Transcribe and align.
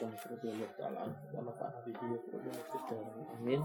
Wallahu 0.00 0.16
subhanahu 0.16 0.72
ta'ala 0.80 1.04
wa 1.04 1.40
nafa'ana 1.44 1.78
bihi 1.84 2.04
wa 2.08 2.16
bihi 2.16 2.96
Amin. 3.36 3.60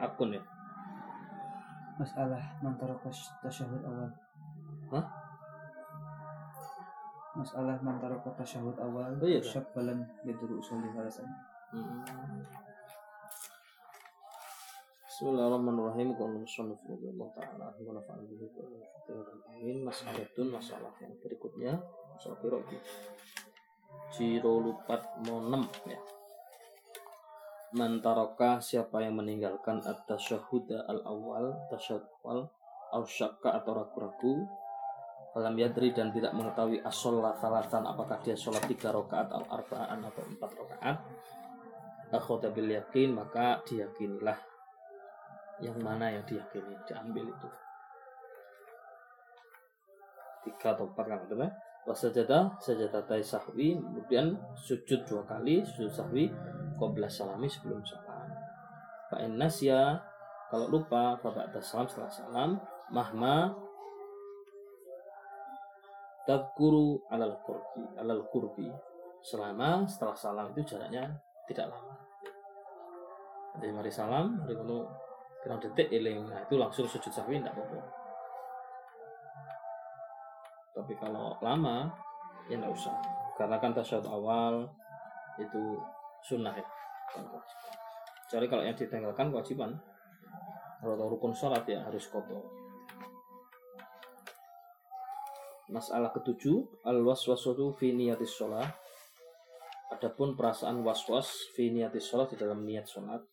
Akun 0.00 0.32
ya. 0.32 0.42
Masalah 2.00 2.42
mantaraka 2.64 3.12
tasyahud 3.44 3.84
awal. 3.84 4.08
Hah? 4.88 5.06
Masalah 7.36 7.76
mantaraka 7.84 8.32
tasyahud 8.40 8.80
awal. 8.80 9.12
Oh, 9.20 9.28
iya, 9.28 9.44
Syak 9.44 9.68
balam 9.76 10.00
yaduru 10.24 10.64
usulih 10.64 10.96
alasan. 10.96 11.28
Hmm. 11.76 12.00
Bismillahirrahmanirrahim. 15.14 16.18
Qul 16.18 16.42
musannif. 16.42 16.82
Masalatun 19.86 20.46
masalah 20.50 20.90
yang 20.98 21.14
berikutnya 21.22 21.78
masalah 22.18 22.34
piro? 22.42 22.58
Ciro 24.10 24.58
lupat 24.58 25.06
monem 25.22 25.70
ya. 25.86 26.02
Mantaroka 27.78 28.58
siapa 28.58 29.06
yang 29.06 29.14
meninggalkan 29.22 29.86
at-tasyahuda 29.86 30.90
al-awwal, 30.90 31.62
tasyahud 31.70 32.02
awal, 32.26 32.50
au 32.90 33.06
syakka 33.06 33.54
atau 33.54 33.70
ragu-ragu, 33.70 34.42
dalam 35.30 35.54
yadri 35.54 35.94
dan 35.94 36.10
tidak 36.10 36.34
mengetahui 36.34 36.82
asolah 36.82 37.38
salatan 37.38 37.86
apakah 37.86 38.18
dia 38.18 38.34
sholat 38.34 38.66
tiga 38.66 38.90
rakaat 38.90 39.30
al 39.30 39.46
arbaan 39.46 40.02
atau 40.02 40.26
empat 40.26 40.50
rakaat 40.58 40.98
akhoda 42.10 42.50
bil 42.50 42.66
yakin 42.66 43.14
maka 43.14 43.62
diyakinilah 43.62 44.53
yang 45.62 45.78
mana 45.78 46.10
yang 46.10 46.24
diyakini 46.26 46.74
diambil 46.88 47.30
itu. 47.30 47.48
Tiga 50.44 50.76
atau 50.76 50.88
empat 50.90 51.04
kan 51.08 51.18
betul 51.24 51.46
wasajadah 51.84 52.56
sajadah 52.64 53.20
sahwi 53.20 53.76
kemudian 53.76 54.32
sujud 54.56 55.04
dua 55.04 55.20
kali 55.28 55.60
sujud 55.60 55.92
sahwi 55.92 56.32
qabla 56.80 57.04
salami 57.08 57.44
sebelum 57.44 57.84
salam. 57.84 58.28
Fa 59.12 59.20
nasya 59.20 60.00
kalau 60.48 60.72
lupa 60.72 61.16
fa 61.20 61.28
ba'da 61.28 61.60
salam 61.60 61.84
setelah 61.84 62.08
salam 62.08 62.50
mahma 62.88 63.52
tadkuru 66.24 67.04
alal 67.12 67.36
kurbi 67.44 67.84
alal 68.00 68.24
kurbi 68.32 68.68
selama 69.20 69.84
setelah 69.84 70.16
salam 70.16 70.46
itu 70.56 70.72
jaraknya 70.72 71.04
tidak 71.44 71.68
lama. 71.68 72.00
Jadi 73.60 73.68
mari 73.76 73.92
salam 73.92 74.40
mari 74.40 74.56
kuno 74.56 75.03
pirang 75.44 75.60
detik 75.60 75.92
eling 75.92 76.24
nah 76.24 76.40
itu 76.40 76.56
langsung 76.56 76.88
sujud 76.88 77.12
sahwi 77.12 77.36
tidak 77.36 77.52
apa-apa. 77.52 77.84
Tapi 80.74 80.92
kalau 80.96 81.36
lama 81.44 81.92
ya 82.48 82.56
tidak 82.56 82.72
usah. 82.72 82.96
Karena 83.36 83.60
kan 83.60 83.76
tasyahud 83.76 84.08
awal 84.08 84.54
itu 85.36 85.78
sunnah 86.24 86.56
ya. 86.56 86.66
Kecuali 88.24 88.46
kalau 88.48 88.62
yang 88.64 88.74
ditinggalkan 88.74 89.28
kewajiban. 89.30 89.70
Kalau 90.80 91.08
rukun 91.08 91.32
sholat 91.32 91.64
ya 91.68 91.84
harus 91.84 92.08
kotor. 92.08 92.44
Masalah 95.72 96.12
ketujuh, 96.12 96.84
al 96.84 97.00
waswasatu 97.00 97.72
fi 97.72 97.96
niyatis 97.96 98.36
sholat. 98.36 98.68
Adapun 99.88 100.36
perasaan 100.36 100.84
waswas 100.84 101.48
fi 101.56 101.72
niyatis 101.72 102.04
sholat 102.04 102.32
di 102.32 102.36
dalam 102.36 102.60
niat 102.68 102.84
sholat. 102.84 103.24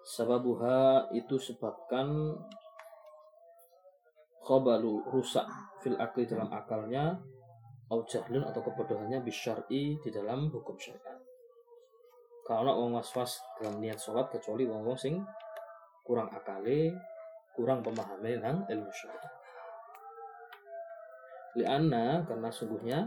Sababuha 0.00 1.12
itu 1.12 1.36
sebabkan 1.36 2.32
khobalu 4.40 5.04
rusak 5.12 5.44
fil 5.84 5.96
akli 6.00 6.24
dalam 6.24 6.48
akalnya 6.50 7.20
au 7.92 8.02
jahlun 8.08 8.46
atau 8.46 8.64
kebodohannya 8.64 9.20
bisyar'i 9.20 10.00
di 10.00 10.10
dalam 10.10 10.48
hukum 10.48 10.78
syariat. 10.80 11.20
Kalau 12.46 12.82
wong 12.82 12.98
waswas 12.98 13.38
dalam 13.60 13.78
niat 13.78 14.00
sholat 14.00 14.26
kecuali 14.32 14.66
wong 14.66 14.82
wong 14.82 14.98
sing 14.98 15.22
kurang 16.02 16.32
akale, 16.34 16.96
kurang 17.54 17.84
pemahaman 17.84 18.40
tentang 18.40 18.58
ilmu 18.66 18.90
syariat. 18.90 19.32
Lianna 21.60 22.22
karena 22.24 22.48
sungguhnya 22.50 22.98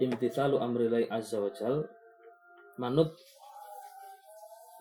imtithalu 0.00 0.56
amrilai 0.56 1.04
azza 1.08 1.38
wajal 1.38 1.84
manut 2.80 3.12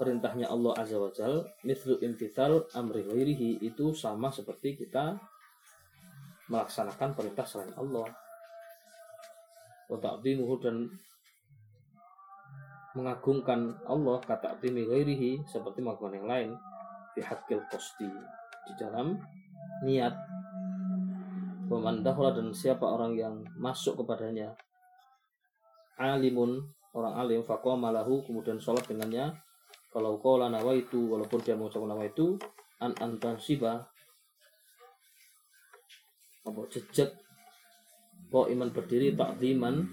perintahnya 0.02 0.50
Allah 0.50 0.74
azza 0.82 0.98
wajal 0.98 1.46
mithlu 1.62 2.02
imtithal 2.02 2.66
amri 2.74 3.06
ghairihi 3.06 3.62
itu 3.62 3.94
sama 3.94 4.34
seperti 4.34 4.74
kita 4.74 5.14
melaksanakan 6.50 7.14
perintah 7.14 7.46
selain 7.46 7.70
Allah. 7.78 8.10
Wa 9.86 10.02
ta'zimuhu 10.02 10.58
dan 10.58 10.90
mengagungkan 12.98 13.78
Allah 13.86 14.18
kata 14.26 14.58
ta'zimi 14.58 14.90
ghairihi 14.90 15.46
seperti 15.46 15.86
mengagungkan 15.86 16.18
yang 16.18 16.28
lain 16.28 16.50
fi 17.14 17.22
haqqil 17.22 17.62
qasdi 17.70 18.10
di 18.66 18.74
dalam 18.82 19.22
niat. 19.86 20.18
Waman 21.70 22.02
dan 22.02 22.50
siapa 22.52 22.84
orang 22.84 23.14
yang 23.14 23.46
masuk 23.56 24.02
kepadanya 24.02 24.58
alimun 26.02 26.66
orang 26.92 27.14
alim 27.16 27.46
malahu 27.80 28.26
kemudian 28.28 28.60
sholat 28.60 28.84
dengannya 28.90 29.32
kalau 29.92 30.18
kau 30.24 30.40
nawa 30.40 30.72
itu 30.74 31.12
walaupun 31.12 31.44
dia 31.44 31.60
mengucapkan 31.60 31.92
nama 31.92 32.08
itu 32.08 32.40
an 32.80 32.96
antan 32.98 33.36
siba 33.38 33.86
apa 36.42 36.62
jejak 36.72 37.12
kau 38.32 38.48
iman 38.48 38.72
berdiri 38.72 39.14
takziman 39.14 39.86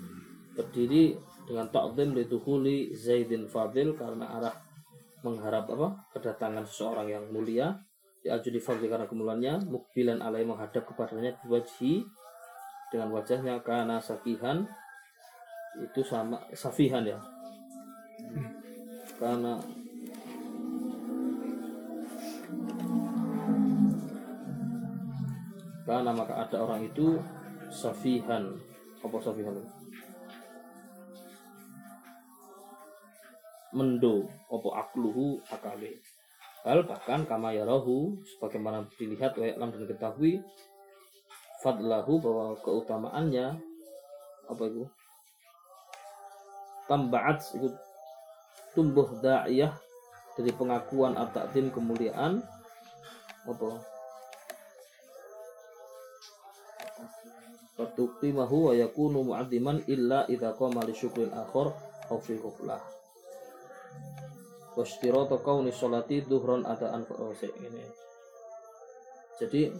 berdiri 0.54 1.18
dengan 1.44 1.66
takzim 1.68 2.14
huli 2.46 2.94
Zaidin 2.94 3.50
Fadil 3.50 3.98
karena 3.98 4.38
arah 4.38 4.54
mengharap 5.26 5.66
apa 5.74 6.08
kedatangan 6.14 6.62
seseorang 6.62 7.10
yang 7.10 7.24
mulia 7.34 7.74
di 8.22 8.60
fadli 8.60 8.90
karena 8.90 9.08
kemuliaannya 9.08 9.70
mukbilan 9.70 10.20
alai 10.20 10.44
menghadap 10.44 10.84
kepadanya 10.84 11.38
wajhi 11.48 12.04
dengan 12.92 13.08
wajahnya 13.14 13.60
karena 13.64 13.96
safihan 14.02 14.68
itu 15.78 16.00
sama 16.02 16.40
safihan 16.52 17.04
ya. 17.06 17.18
Karena 19.16 19.56
karena 25.88 26.12
maka 26.12 26.44
ada 26.44 26.60
orang 26.60 26.84
itu 26.84 27.16
safihan. 27.72 28.52
Apa 29.00 29.16
safihan? 29.24 29.56
Mendo. 33.72 34.28
Apa 34.52 34.84
akluhu 34.84 35.40
akale. 35.48 35.96
Hal 36.68 36.84
bahkan 36.84 37.24
kama 37.24 37.56
yarahu 37.56 38.20
sebagaimana 38.20 38.84
dilihat 39.00 39.32
oleh 39.40 39.56
alam 39.56 39.72
dan 39.72 39.88
ketahui 39.88 40.44
fadlahu 41.64 42.20
bahwa 42.20 42.46
keutamaannya 42.60 43.56
apa 44.44 44.62
itu? 44.68 44.84
Tambaat 46.84 47.40
itu 47.56 47.72
tumbuh 48.76 49.08
da'iyah 49.24 49.72
dari 50.36 50.52
pengakuan 50.52 51.16
atau 51.16 51.48
takdim 51.48 51.72
kemuliaan 51.72 52.44
apa 53.48 53.97
Fatuqimahu 57.78 58.56
wa 58.68 58.72
yakunu 58.74 59.22
mu'addiman 59.22 59.86
illa 59.86 60.26
idha 60.26 60.50
qama 60.58 60.82
li 60.82 60.92
syukril 60.92 61.30
akhor 61.30 61.70
au 62.10 62.18
fi 62.18 62.34
wastirata 64.78 65.42
kauni 65.42 65.74
sholati 65.74 66.22
duhron 66.22 66.62
adaan 66.62 67.02
oh, 67.18 67.34
ini. 67.42 67.82
Jadi 69.42 69.74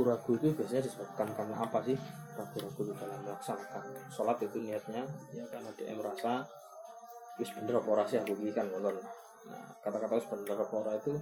ragu-ragu 0.00 0.32
itu 0.40 0.56
biasanya 0.56 0.88
disebabkan 0.88 1.28
karena 1.36 1.60
apa 1.60 1.78
sih? 1.84 1.96
Ragu-ragu 2.32 2.80
dalam 2.96 3.20
melaksanakan 3.20 3.84
sholat 4.08 4.40
itu 4.40 4.56
niatnya. 4.64 5.04
Ya 5.36 5.44
karena 5.52 5.68
dia 5.76 5.92
merasa 5.92 6.48
wis 7.36 7.52
bener 7.52 7.76
apa 7.76 7.88
ora 7.92 8.04
sih 8.08 8.16
aku 8.16 8.32
iki? 8.40 8.56
Kan 8.56 8.72
ngono. 8.72 8.96
Nah 9.44 9.64
kata-kata 9.84 10.16
wis 10.16 10.28
bener 10.32 10.56
apa 10.56 10.96
itu 10.96 11.12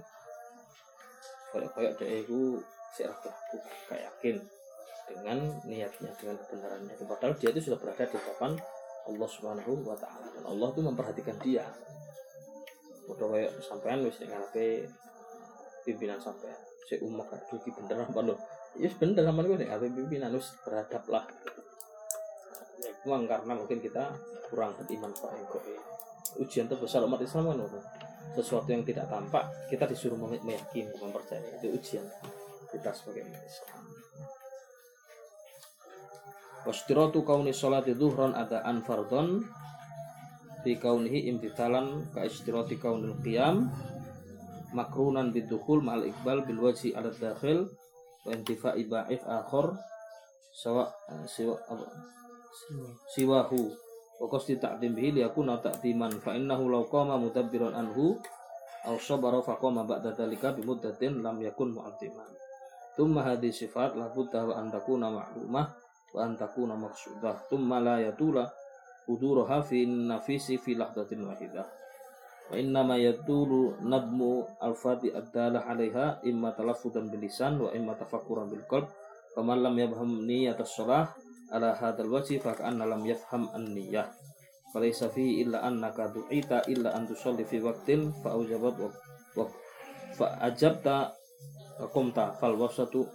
kayak-kayak 1.51 1.93
dia 1.99 2.23
itu 2.23 2.63
si 2.95 3.03
ragu-ragu 3.03 3.57
gak 3.91 3.99
yakin 3.99 4.35
dengan 5.11 5.37
niatnya 5.67 6.11
dengan 6.15 6.39
kebenarannya. 6.39 6.95
Padahal 7.03 7.35
dia 7.35 7.51
itu 7.51 7.59
sudah 7.67 7.79
berada 7.83 8.07
di 8.07 8.15
hadapan 8.15 8.55
Allah 9.11 9.27
Subhanahu 9.27 9.83
wa 9.83 9.97
taala. 9.99 10.31
Dan 10.31 10.47
Allah 10.47 10.67
itu 10.71 10.81
memperhatikan 10.87 11.35
dia. 11.43 11.67
Udah 13.11 13.27
kayak 13.27 13.51
sampean 13.59 14.07
wis 14.07 14.23
ngarepe 14.23 14.87
pimpinan 15.83 16.21
sampean. 16.23 16.55
Si 16.87 16.95
umat 17.03 17.27
aduh 17.27 17.59
iki 17.59 17.75
bener 17.75 18.07
apa 18.07 18.21
ya 18.79 18.89
bener 18.95 19.23
sama 19.27 19.43
gue 19.43 19.59
nih 19.59 19.91
pimpinan 19.91 20.31
harus 20.31 20.55
beradab 20.63 21.03
lah. 21.11 21.25
Ya 22.79 22.91
karena 23.03 23.53
mungkin 23.53 23.83
kita 23.83 24.15
kurang 24.49 24.73
beriman 24.79 25.11
pak 25.13 25.35
kok 25.51 25.63
ujian 26.39 26.69
terbesar 26.69 27.03
umat 27.05 27.21
Islam 27.21 27.53
kan 27.53 27.57
loh 27.59 27.83
sesuatu 28.37 28.69
yang 28.69 28.85
tidak 28.85 29.09
tampak 29.09 29.49
kita 29.67 29.89
disuruh 29.89 30.15
meyakini 30.15 30.93
mempercayai. 30.95 31.59
Itu 31.59 31.73
ujian 31.73 32.05
kita 32.69 32.93
sebagai 32.93 33.25
umat 33.25 33.43
Islam. 33.43 33.81
Wastiratu 36.67 37.23
kauni 37.23 37.55
sholati 37.55 37.95
dhuhran 37.95 38.35
adaan 38.35 38.83
fardon 38.83 39.47
Fi 40.59 40.75
kaunihi 40.75 41.31
imtithalan 41.31 42.11
ka 42.11 42.27
istirati 42.27 42.75
kaunil 42.75 43.15
qiyam 43.23 43.71
Makrunan 44.75 45.31
bidukhul 45.31 45.79
ma'al 45.79 46.11
iqbal 46.11 46.43
bil 46.43 46.59
wajhi 46.59 46.91
ala 46.91 47.15
dakhil 47.15 47.71
Wa 48.29 48.37
intifa'i 48.37 48.85
akhor 49.25 49.73
Sawa 50.53 50.85
siwa 51.25 51.57
siwahu. 53.09 53.61
Wa 54.19 54.27
qasdi 54.29 54.61
ta'dim 54.61 54.93
bihi 54.93 55.17
liyakuna 55.17 55.57
ta'diman 55.57 56.13
fa 56.21 56.35
innahu 56.35 56.69
law 56.69 56.83
qama 56.85 57.15
mutabbiran 57.17 57.73
anhu 57.73 58.19
aw 58.85 58.93
sabara 58.99 59.39
fa 59.41 59.55
qama 59.57 59.87
ba'da 59.87 60.13
dhalika 60.13 60.53
bi 60.53 60.61
muddatin 60.61 61.25
lam 61.25 61.39
yakun 61.41 61.73
mu'addiman. 61.73 62.27
Thumma 62.93 63.23
hadhihi 63.23 63.55
sifat 63.65 63.95
la 63.95 64.11
budda 64.11 64.45
wa 64.45 64.53
an 64.59 64.67
takuna 64.67 65.07
ma'lumah 65.07 65.65
wa 66.13 66.19
an 66.19 66.35
takuna 66.35 66.75
maqsudah. 66.75 67.47
Thumma 67.47 67.79
la 67.79 68.03
yatula 68.03 68.43
huduruha 69.07 69.63
fi 69.63 69.87
nafisi 69.87 70.59
fi 70.59 70.75
lahdatin 70.75 71.23
wahidah 71.23 71.78
wa 72.49 72.55
inna 72.57 72.81
ma 72.81 72.97
yatulu 72.97 73.77
nadmu 73.85 74.41
al-fati 74.57 75.13
ad-dalah 75.13 75.69
'alaiha 75.69 76.25
imma 76.25 76.51
talaffudan 76.57 77.07
bil 77.07 77.21
lisan 77.21 77.61
wa 77.61 77.69
imma 77.71 77.93
tafakkuran 77.93 78.49
bil 78.49 78.65
qalb 78.65 78.89
faman 79.37 79.61
lam 79.61 79.77
yafham 79.77 80.25
niyat 80.25 80.57
as-shalah 80.57 81.13
ala 81.53 81.77
hadzal 81.77 82.09
wajhi 82.09 82.41
fa 82.41 82.57
ka'anna 82.57 82.89
lam 82.89 83.05
yafham 83.05 83.45
an-niyyah 83.53 84.09
falaysa 84.73 85.09
fi 85.13 85.45
illa 85.45 85.61
annaka 85.65 86.09
du'ita 86.09 86.65
illa 86.69 86.93
an 86.93 87.05
tusalli 87.05 87.45
fi 87.45 87.61
waqtin 87.61 88.13
fa 88.21 88.37
aujabat 88.37 88.75
wa, 88.77 88.89
wa 89.37 89.45
fa 90.13 90.37
ajabta 90.45 91.13
qumta 91.89 92.37
fal 92.37 92.53
wasatu 92.59 93.07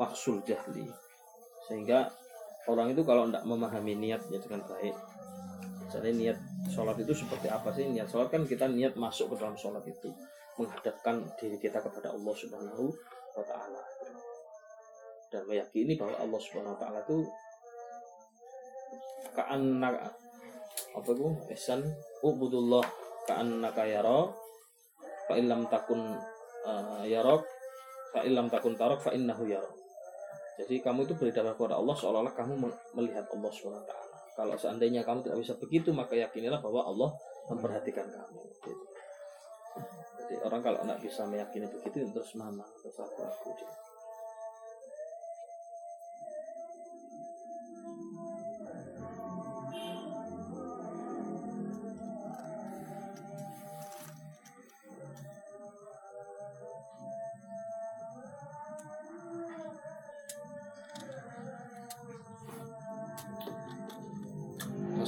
mahsul 0.00 0.40
jahli. 0.48 0.88
Sehingga 1.68 2.08
orang 2.70 2.96
itu 2.96 3.02
kalau 3.04 3.28
tidak 3.28 3.44
memahami 3.44 3.92
niatnya 3.98 4.40
dengan 4.40 4.64
baik 4.64 4.96
misalnya 5.90 6.12
niat 6.14 6.38
sholat 6.68 6.96
itu 7.00 7.14
seperti 7.16 7.48
apa 7.48 7.72
sih 7.72 7.88
niat 7.88 8.10
sholat? 8.10 8.28
Kan 8.28 8.44
kita 8.44 8.68
niat 8.68 8.98
masuk 8.98 9.32
ke 9.32 9.34
dalam 9.40 9.56
sholat 9.56 9.80
itu 9.88 10.12
menghadapkan 10.60 11.24
diri 11.40 11.56
kita 11.56 11.80
kepada 11.80 12.12
Allah 12.12 12.34
Subhanahu 12.36 12.84
wa 13.38 13.44
taala. 13.46 13.82
Dan 15.30 15.46
meyakini 15.46 15.96
bahwa 15.96 16.18
Allah 16.20 16.40
Subhanahu 16.42 16.74
wa 16.76 16.80
taala 16.80 16.98
itu 17.06 17.18
ka'anna 19.32 19.88
apa 20.90 21.10
itu? 21.14 21.28
Ihsan 21.54 21.80
ubudullah 22.20 22.84
ka'annaka 23.24 23.86
yara 23.86 24.28
fa 25.30 25.38
illam 25.38 25.64
takun 25.70 26.18
uh, 26.66 27.06
yarok 27.06 27.46
fa 28.10 28.26
illam 28.26 28.50
takun 28.50 28.74
tarok 28.74 28.98
fa 28.98 29.14
innahu 29.14 29.46
yarok 29.46 29.80
jadi 30.60 30.84
kamu 30.84 31.08
itu 31.08 31.16
beribadah 31.16 31.56
kepada 31.56 31.80
Allah 31.80 31.96
seolah-olah 31.96 32.36
kamu 32.36 32.52
melihat 32.92 33.24
Allah 33.32 33.48
SWT. 33.48 34.09
Kalau 34.40 34.56
seandainya 34.56 35.04
kamu 35.04 35.20
tidak 35.20 35.38
bisa 35.44 35.52
begitu, 35.60 35.92
maka 35.92 36.16
yakinilah 36.16 36.64
bahwa 36.64 36.80
Allah 36.88 37.12
memperhatikan 37.52 38.08
kamu. 38.08 38.40
Gitu. 38.40 38.72
Jadi 40.16 40.34
orang 40.48 40.64
kalau 40.64 40.80
tidak 40.80 41.00
bisa 41.04 41.28
meyakini 41.28 41.68
begitu, 41.68 42.08
terus 42.08 42.32
mana, 42.40 42.64
terus 42.80 42.96
aku 43.04 43.20
aku 43.20 43.52
dia. 43.60 43.68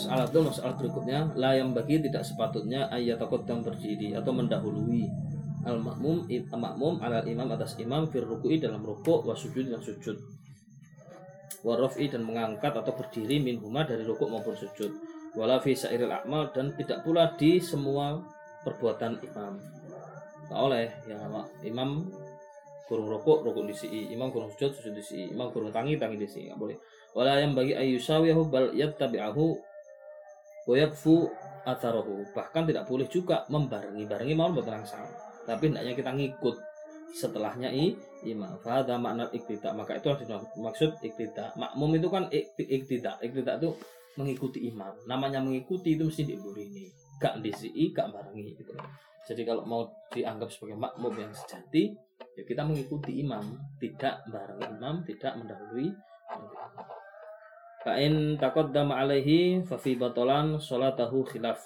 Masalah 0.03 0.27
itu 0.27 0.41
masalah 0.43 0.75
berikutnya 0.75 1.19
la 1.39 1.55
yang 1.55 1.71
bagi 1.71 2.03
tidak 2.03 2.27
sepatutnya 2.27 2.91
ayat 2.91 3.23
takut 3.23 3.47
dan 3.47 3.63
berdiri 3.63 4.19
atau 4.19 4.35
mendahului. 4.35 5.07
Al 5.63 5.79
makmum 5.79 6.27
makmum 6.59 6.99
ala 6.99 7.23
imam 7.23 7.47
atas 7.55 7.79
imam 7.79 8.11
fir 8.11 8.27
ruku'i 8.27 8.59
dalam 8.59 8.83
rukuk 8.83 9.23
wa 9.23 9.31
sujud 9.31 9.71
dan 9.71 9.79
sujud. 9.79 10.19
Wa 11.63 11.79
raf'i 11.79 12.11
dan 12.11 12.27
mengangkat 12.27 12.75
atau 12.75 12.91
berdiri 12.99 13.39
min 13.39 13.63
huma 13.63 13.87
dari 13.87 14.03
rukuk 14.03 14.27
maupun 14.27 14.59
sujud. 14.59 14.91
Wala 15.39 15.63
fi 15.63 15.79
sairil 15.79 16.11
a'mal 16.11 16.51
dan 16.51 16.75
tidak 16.75 17.07
pula 17.07 17.39
di 17.39 17.63
semua 17.63 18.19
perbuatan 18.67 19.23
imam. 19.23 19.55
Tak 20.51 20.59
oleh 20.59 20.91
ya 21.07 21.23
imam 21.63 22.11
kurung 22.91 23.07
rukuk 23.07 23.47
rukuk 23.47 23.71
di 23.71 23.75
sini 23.79 24.11
imam 24.11 24.35
kurung 24.35 24.51
sujud 24.51 24.75
sujud 24.75 24.99
di 24.99 25.01
sini 25.01 25.25
imam 25.31 25.55
kurung 25.55 25.71
tangi 25.71 25.95
tangi 25.95 26.19
di 26.19 26.27
sini 26.27 26.51
nggak 26.51 26.59
boleh. 26.59 26.77
Wala 27.15 27.39
yang 27.39 27.55
bagi 27.55 27.79
ayyusawiyahu 27.79 28.51
bal 28.51 28.75
yattabi'ahu 28.75 29.72
Wayakfu 30.69 31.31
atharohu 31.67 32.27
bahkan 32.35 32.67
tidak 32.67 32.87
boleh 32.87 33.07
juga 33.11 33.47
membarengi. 33.51 34.07
Barengi 34.07 34.35
mau 34.35 34.51
buat 34.51 34.67
sama. 34.87 35.09
Tapi 35.43 35.71
hendaknya 35.71 35.93
kita 35.99 36.11
ngikut 36.15 36.57
setelahnya 37.13 37.69
i 37.75 37.93
imam 38.25 38.57
fahada 38.63 38.97
makna 38.97 39.27
iktida. 39.35 39.75
Maka 39.75 39.99
itu 39.99 40.09
harus 40.11 40.27
maksud 40.55 41.03
iktida. 41.03 41.51
Makmum 41.59 41.99
itu 41.99 42.09
kan 42.09 42.31
iktida. 42.33 43.19
Iktida 43.19 43.59
itu 43.59 43.75
mengikuti 44.15 44.63
imam. 44.71 44.95
Namanya 45.07 45.43
mengikuti 45.43 45.99
itu 45.99 46.07
mesti 46.07 46.23
ini 46.31 46.87
gak 47.23 47.39
disi 47.39 47.71
gak 47.95 48.11
barengi 48.11 48.51
gitu 48.59 48.75
jadi 49.23 49.47
kalau 49.47 49.63
mau 49.63 49.83
dianggap 50.11 50.51
sebagai 50.51 50.79
makmum 50.83 51.15
yang 51.15 51.31
sejati 51.31 51.95
ya 52.35 52.43
kita 52.43 52.67
mengikuti 52.67 53.23
imam. 53.23 53.55
Tidak 53.79 54.31
bareng 54.31 54.63
imam 54.79 55.07
tidak 55.07 55.39
mendahului 55.39 55.91
Fa'in 57.83 58.39
taqaddama 58.39 58.95
alaihi 59.03 59.67
fa 59.67 59.75
fi 59.75 59.99
batalan 59.99 60.57
salatahu 60.63 61.27
khilaf. 61.27 61.59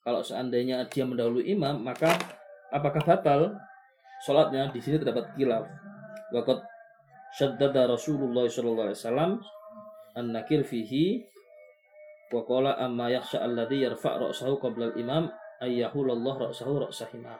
Kalau 0.00 0.24
seandainya 0.24 0.88
dia 0.88 1.04
mendahului 1.04 1.44
imam, 1.52 1.84
maka 1.84 2.16
apakah 2.72 3.04
batal 3.04 3.60
salatnya? 4.24 4.72
Di 4.72 4.80
sini 4.80 4.96
terdapat 4.96 5.36
khilaf. 5.36 5.68
Waqad 6.32 6.64
syaddada 7.36 7.84
Rasulullah 7.92 8.48
sallallahu 8.48 8.88
alaihi 8.88 9.00
wasallam 9.04 9.30
an-nakir 10.16 10.64
fihi 10.64 11.22
wa 12.32 12.40
qala 12.48 12.80
amma 12.80 13.12
yakhsha 13.12 13.44
alladhi 13.44 13.84
yarfa' 13.84 14.16
ra'sahu 14.16 14.58
qabla 14.62 14.94
al-imam 14.94 15.28
ayyahulallah 15.60 16.48
ra'sahu 16.48 16.88
ra'sahima. 16.88 17.36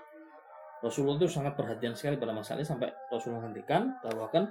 Rasulullah 0.84 1.20
itu 1.20 1.28
sangat 1.28 1.56
perhatian 1.56 1.96
sekali 1.96 2.16
pada 2.20 2.32
masalah 2.36 2.60
ini 2.60 2.68
sampai 2.68 2.88
Rasulullah 3.12 3.48
hentikan 3.48 3.96
bahwa 4.00 4.28
kan 4.32 4.48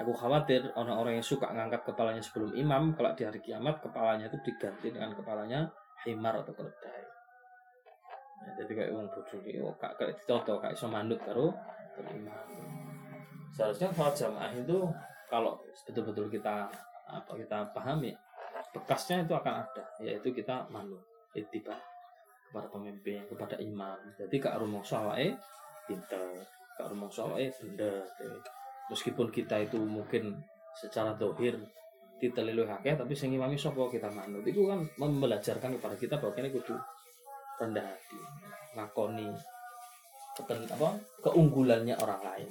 Aku 0.00 0.16
khawatir 0.16 0.64
orang-orang 0.72 1.20
yang 1.20 1.26
suka 1.26 1.52
ngangkat 1.52 1.84
kepalanya 1.84 2.24
sebelum 2.24 2.56
imam, 2.56 2.96
kalau 2.96 3.12
di 3.12 3.28
hari 3.28 3.40
kiamat 3.44 3.84
kepalanya 3.84 4.32
itu 4.32 4.40
diganti 4.48 4.88
dengan 4.88 5.12
kepalanya 5.12 5.68
himar 6.08 6.40
atau 6.40 6.56
keledai. 6.56 7.04
Ya, 8.40 8.50
jadi 8.64 8.72
kayak 8.72 8.90
uang 8.96 9.08
bodoh 9.12 9.40
ini, 9.44 9.60
oh, 9.60 9.76
kak 9.76 10.00
kayak 10.00 10.16
dicoto, 10.16 10.56
kayak 10.56 10.72
iso 10.72 10.88
manut 10.88 11.20
karo 11.20 11.52
imam. 12.00 12.48
Seharusnya 13.52 13.92
sholat 13.92 14.16
jamaah 14.16 14.52
itu 14.56 14.88
kalau 15.28 15.60
betul-betul 15.84 16.32
kita 16.32 16.64
apa 17.04 17.32
kita 17.36 17.68
pahami 17.76 18.16
bekasnya 18.72 19.28
itu 19.28 19.36
akan 19.36 19.66
ada, 19.66 19.84
yaitu 20.00 20.32
kita 20.32 20.64
manut, 20.72 21.04
itiba 21.36 21.76
kepada 22.48 22.72
pemimpin, 22.72 23.20
kepada 23.28 23.60
imam. 23.60 24.00
Jadi 24.16 24.36
kak 24.40 24.56
rumah 24.56 24.80
sawai 24.80 25.28
pinter, 25.84 26.40
kak 26.80 26.88
rumah 26.88 27.12
sawai 27.12 27.52
benda 27.60 28.00
meskipun 28.90 29.30
kita 29.30 29.62
itu 29.62 29.78
mungkin 29.78 30.36
secara 30.76 31.14
dohir 31.14 31.56
ditelilu 32.20 32.68
hakeh 32.68 32.98
tapi 32.98 33.16
sing 33.16 33.32
imami 33.32 33.56
sapa 33.56 33.88
kita 33.88 34.12
manut 34.12 34.44
itu 34.44 34.68
kan 34.68 34.84
membelajarkan 35.00 35.80
kepada 35.80 35.96
kita 35.96 36.14
bahwa 36.20 36.36
kini 36.36 36.52
kudu 36.52 36.76
rendah 37.56 37.86
hati 37.86 38.20
ngakoni 38.76 39.32
keten, 40.36 40.68
apa 40.70 40.96
keunggulannya 41.24 41.96
orang 41.98 42.20
lain. 42.22 42.48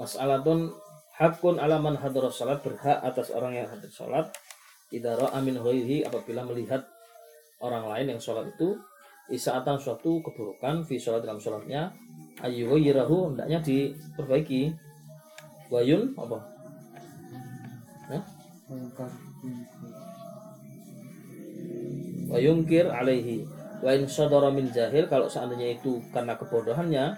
Mas'alatun 0.00 0.72
hakun 1.20 1.60
alaman 1.60 2.00
hadras 2.00 2.40
salat 2.40 2.64
berhak 2.64 3.02
atas 3.04 3.28
orang 3.34 3.60
yang 3.60 3.66
hadir 3.68 3.90
salat. 3.92 4.32
Idara 4.90 5.30
amin 5.38 5.60
ghairihi 5.60 6.02
apabila 6.02 6.42
melihat 6.50 6.82
orang 7.62 7.86
lain 7.86 8.16
yang 8.16 8.20
sholat 8.20 8.50
itu 8.50 8.74
isaatan 9.30 9.78
suatu 9.78 10.18
keburukan 10.26 10.82
fi 10.82 10.98
sholat 10.98 11.22
dalam 11.22 11.38
sholatnya 11.38 11.94
ayu 12.42 12.74
yirahu 12.76 13.32
hendaknya 13.32 13.62
diperbaiki. 13.62 14.74
Wayun 15.70 16.18
apa? 16.18 16.38
Wayungkir 22.30 22.90
alaihi. 22.90 23.46
Wa 23.80 23.94
in 23.94 24.10
sadara 24.10 24.50
min 24.50 24.68
jahil 24.74 25.06
kalau 25.06 25.30
seandainya 25.30 25.78
itu 25.78 26.02
karena 26.10 26.36
kebodohannya 26.36 27.16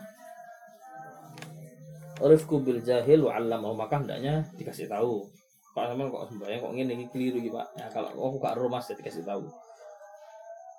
rifku 2.23 2.63
bil 2.63 2.79
jahil 2.87 3.27
wa 3.27 3.35
allamahu 3.35 3.75
maka 3.75 3.99
hendaknya 3.99 4.47
dikasih 4.61 4.87
tahu. 4.87 5.27
Pak 5.73 5.89
sama 5.89 6.05
kok 6.13 6.29
sembahyang 6.29 6.61
kok 6.61 6.73
ngene 6.77 6.93
iki 7.01 7.07
keliru 7.09 7.37
iki 7.41 7.51
Pak. 7.51 7.67
Ya 7.81 7.89
kalau 7.89 8.13
aku 8.13 8.37
gak 8.45 8.61
ero 8.61 8.69
Mas 8.69 8.85
jadi 8.85 9.01
kasih 9.01 9.25
tahu 9.25 9.49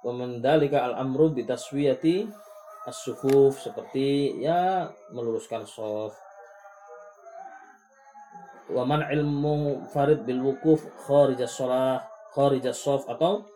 wa 0.04 0.12
mendalika 0.12 0.84
al 0.84 1.00
amru 1.00 1.32
bi 1.32 1.48
taswiyati 1.48 2.28
as-sufuf 2.84 3.64
seperti 3.64 4.40
ya 4.44 4.92
meluruskan 5.16 5.64
soft. 5.64 6.20
Wa 8.68 8.84
man 8.84 9.08
ilmu 9.08 9.88
farid 9.92 10.28
bil 10.28 10.44
wukuf 10.44 10.84
kharijas 11.08 11.56
shalah 11.56 12.04
kharijas 12.36 12.76
soft 12.76 13.08
atau 13.08 13.48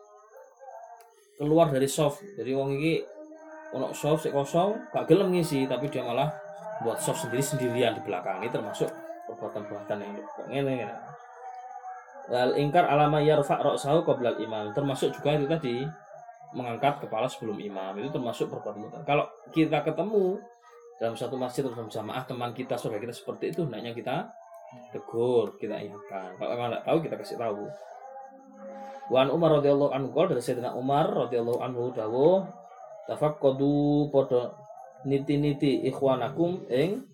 keluar 1.36 1.68
dari 1.68 1.88
soft. 1.88 2.24
Jadi 2.40 2.52
wong 2.56 2.80
iki 2.80 3.04
ono 3.76 3.92
soft 3.92 4.24
sik 4.24 4.32
kosong 4.32 4.80
gak 4.96 5.12
gelem 5.12 5.36
ngisi 5.36 5.68
tapi 5.68 5.92
dia 5.92 6.04
malah 6.04 6.32
buat 6.84 7.04
soft 7.04 7.28
sendiri 7.28 7.44
sendirian 7.44 8.00
di 8.00 8.02
belakang. 8.08 8.40
Ini 8.40 8.52
termasuk 8.52 8.88
perbuatan-perbuatan 9.28 9.98
yang 10.00 10.14
ngene 10.48 10.72
ngene. 10.80 10.96
Wal 12.28 12.52
ingkar 12.60 12.88
alama 12.88 13.24
yarfa 13.24 13.60
ra'sahu 13.60 14.04
qabla 14.04 14.40
imam 14.40 14.76
termasuk 14.76 15.16
juga 15.16 15.36
itu 15.36 15.48
tadi 15.48 15.76
mengangkat 16.58 16.98
kepala 17.06 17.30
sebelum 17.30 17.62
imam. 17.62 17.94
Itu 18.02 18.10
termasuk 18.10 18.50
perbuatan 18.50 19.06
kalau 19.06 19.30
kita 19.54 19.86
ketemu 19.86 20.42
dalam 20.98 21.14
satu 21.14 21.38
masjid 21.38 21.62
atau 21.62 21.86
jamaah 21.86 22.26
teman 22.26 22.58
kita 22.58 22.74
saudara 22.74 22.98
kita 22.98 23.14
seperti 23.14 23.54
itu 23.54 23.70
hendaknya 23.70 23.94
kita 23.94 24.16
tegur 24.90 25.54
kita 25.62 25.78
ingatkan. 25.78 26.34
Kalau 26.42 26.54
tidak 26.58 26.84
tahu 26.84 26.98
kita 27.06 27.16
kasih 27.22 27.38
tahu. 27.38 27.64
Wan 29.08 29.32
Umar 29.32 29.62
radhiyallahu 29.62 29.94
anhu 29.96 30.12
qol 30.12 30.36
dari 30.36 30.44
Sayyidina 30.44 30.76
Umar 30.76 31.08
radhiyallahu 31.08 31.64
anhu 31.64 31.96
dawuh 31.96 32.44
tafaqqadu 33.08 34.12
padha 34.12 34.52
niti-niti 35.08 35.88
ikhwanakum 35.88 36.68
ing 36.68 37.08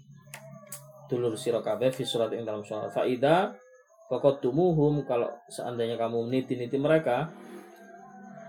dulur 1.06 1.38
sira 1.38 1.62
kabeh 1.62 1.94
fi 1.94 2.02
surat 2.02 2.34
ing 2.34 2.42
dalam 2.42 2.66
salat 2.66 2.90
faida 2.90 3.54
faqaddumuhum 4.10 5.06
kalau 5.06 5.30
seandainya 5.46 5.94
kamu 6.02 6.34
niti-niti 6.34 6.82
mereka 6.82 7.30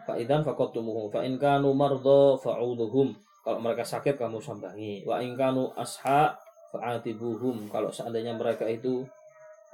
faidan 0.04 0.44
faqaddumuhum 0.44 1.08
fa 1.12 1.24
in 1.24 1.40
kanu 1.40 1.72
mardha 1.72 2.36
fa'udhuhum 2.40 3.24
kalau 3.44 3.60
mereka 3.60 3.84
sakit 3.84 4.16
kamu 4.16 4.40
sambangi. 4.40 5.04
Wa 5.04 5.20
in 5.20 5.36
kanu 5.36 5.68
asha 5.76 6.32
fa'atibuhum. 6.72 7.68
Kalau 7.68 7.92
seandainya 7.92 8.32
mereka 8.32 8.64
itu 8.64 9.04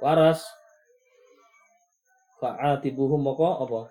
waras 0.03 0.43
fa'atibuhum 2.43 3.23
apa? 3.31 3.49
Apa. 3.63 3.81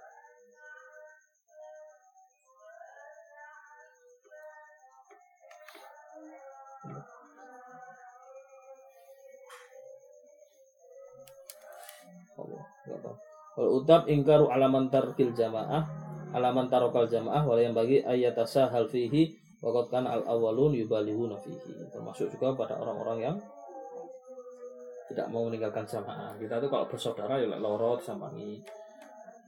Wal 13.56 13.70
utab 13.80 14.12
ingkaru 14.12 14.52
alaman 14.52 14.92
tarkil 14.92 15.32
jamaah 15.32 16.09
alaman 16.30 16.70
tarokal 16.70 17.06
jamaah 17.06 17.42
wala 17.42 17.60
yang 17.60 17.74
bagi 17.74 18.02
ayatasa 18.02 18.70
hal 18.70 18.86
fihi 18.86 19.34
waqad 19.60 19.86
kan 19.92 20.04
al 20.06 20.22
awalun 20.24 20.74
yubalihuna 20.74 21.36
fihi. 21.38 21.90
Termasuk 21.90 22.32
juga 22.32 22.56
pada 22.56 22.80
orang-orang 22.80 23.18
yang 23.20 23.36
tidak 25.10 25.26
mau 25.28 25.46
meninggalkan 25.50 25.84
jamaah. 25.84 26.38
Kita 26.38 26.62
tuh 26.62 26.70
kalau 26.70 26.86
bersaudara 26.86 27.34
ya 27.42 27.50
lek 27.50 27.58
loro 27.58 27.98
sampangi 27.98 28.62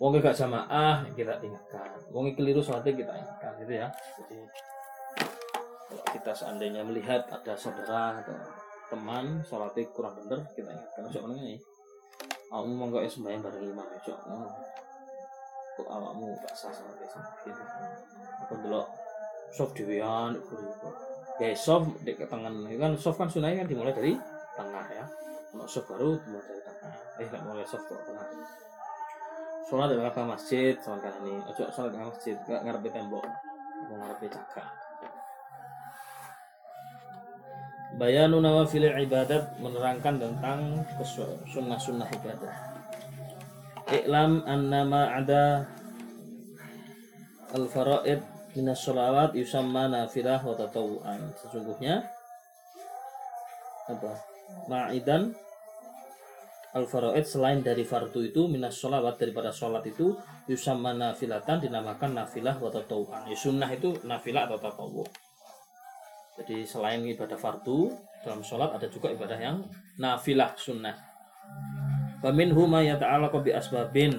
wong 0.03 0.19
gak 0.19 0.35
jamaah 0.35 1.07
kita 1.15 1.39
ingatkan. 1.39 1.95
Wong 2.11 2.35
keliru 2.35 2.59
sholatnya 2.59 2.91
kita 2.91 3.12
ingatkan 3.15 3.53
gitu 3.62 3.73
ya. 3.79 3.87
Jadi 4.19 4.39
kalau 5.87 6.05
kita 6.11 6.33
seandainya 6.35 6.83
melihat 6.83 7.23
ada 7.31 7.55
saudara 7.55 8.19
atau 8.19 8.35
teman 8.91 9.47
sholatnya 9.47 9.87
kurang 9.95 10.19
bener 10.19 10.43
kita 10.59 10.75
ingatkan. 10.75 11.07
Soalnya 11.15 11.39
ini 11.47 11.57
awakmu 12.51 12.75
monggo 12.75 12.99
es 13.01 13.15
sembahyang 13.15 13.41
bareng 13.41 13.65
imam 13.71 13.87
ya 13.87 14.17
kok 15.83 15.91
awakmu 15.91 16.31
gak 16.39 16.55
sah 16.55 16.71
sama 16.71 16.95
kayak 16.95 17.11
gitu. 17.43 17.62
Aku 18.47 18.55
dulu 18.62 18.83
soft 19.53 19.75
dhewean 19.77 20.39
ya 21.43 21.51
soft 21.59 21.99
di 22.07 22.15
ke 22.15 22.23
tangan 22.31 22.55
kan 22.79 22.95
soft 22.95 23.19
kan 23.19 23.27
sunahnya 23.27 23.67
kan 23.67 23.69
dimulai 23.69 23.91
dari 23.91 24.15
tengah 24.55 24.87
ya. 24.95 25.05
Kalau 25.51 25.67
soft 25.67 25.91
baru 25.91 26.15
dimulai 26.23 26.47
dari 26.47 26.62
tengah. 26.62 26.95
Eh 27.19 27.27
nggak 27.27 27.43
mulai 27.43 27.67
soft 27.67 27.85
kok 27.91 28.01
tengah. 28.07 28.27
Sholat 29.67 29.89
di 29.91 29.97
belakang 29.99 30.29
masjid 30.31 30.75
sholat 30.79 31.01
kan 31.03 31.15
ini. 31.27 31.43
Ojo 31.51 31.62
sholat 31.75 31.91
di 31.91 31.97
belakang 31.99 32.12
masjid 32.15 32.37
gak 32.47 32.61
ngarepe 32.62 32.89
tembok. 32.95 33.27
Mau 33.91 33.97
ngarepe 33.99 34.27
cakar 34.31 34.67
Bayanu 37.93 38.41
nawafil 38.41 38.89
ibadat 38.89 39.53
menerangkan 39.61 40.17
tentang 40.17 40.81
sunnah-sunnah 41.45 42.09
ibadah. 42.09 42.72
Iklam 43.91 44.47
annama 44.47 45.11
ada 45.17 45.67
al-faraid 47.51 48.23
minas 48.55 48.79
sholawat 48.85 49.35
yusamma 49.35 49.91
nafilah 49.91 50.39
wa 50.39 50.55
tatawuan. 50.55 51.35
Sesungguhnya 51.41 52.07
apa? 53.91 54.12
Ma'idan 54.71 55.35
al-faraid 56.73 57.27
selain 57.27 57.61
dari 57.61 57.83
fardu 57.83 58.23
itu 58.23 58.47
minas 58.47 58.79
sholawat 58.79 59.19
daripada 59.19 59.51
sholat 59.51 59.83
itu 59.89 60.15
yusamma 60.47 60.95
nafilatan 60.95 61.65
dinamakan 61.65 62.15
nafilah 62.15 62.57
wa 62.62 62.71
tatawuan. 62.71 63.27
Ya, 63.27 63.37
sunnah 63.37 63.69
itu 63.73 63.99
nafilah 64.07 64.47
atau 64.47 64.59
tatawu. 64.62 65.05
Jadi 66.41 66.65
selain 66.65 67.05
ibadah 67.05 67.37
fardu 67.37 67.93
dalam 68.25 68.41
sholat 68.41 68.73
ada 68.73 68.89
juga 68.89 69.12
ibadah 69.12 69.37
yang 69.37 69.69
nafilah 70.01 70.57
sunnah. 70.57 70.97
Faminhu 72.23 72.71
ma 72.71 72.81
yata'allaqu 72.81 73.43
bi 73.43 73.50
asbabin. 73.50 74.14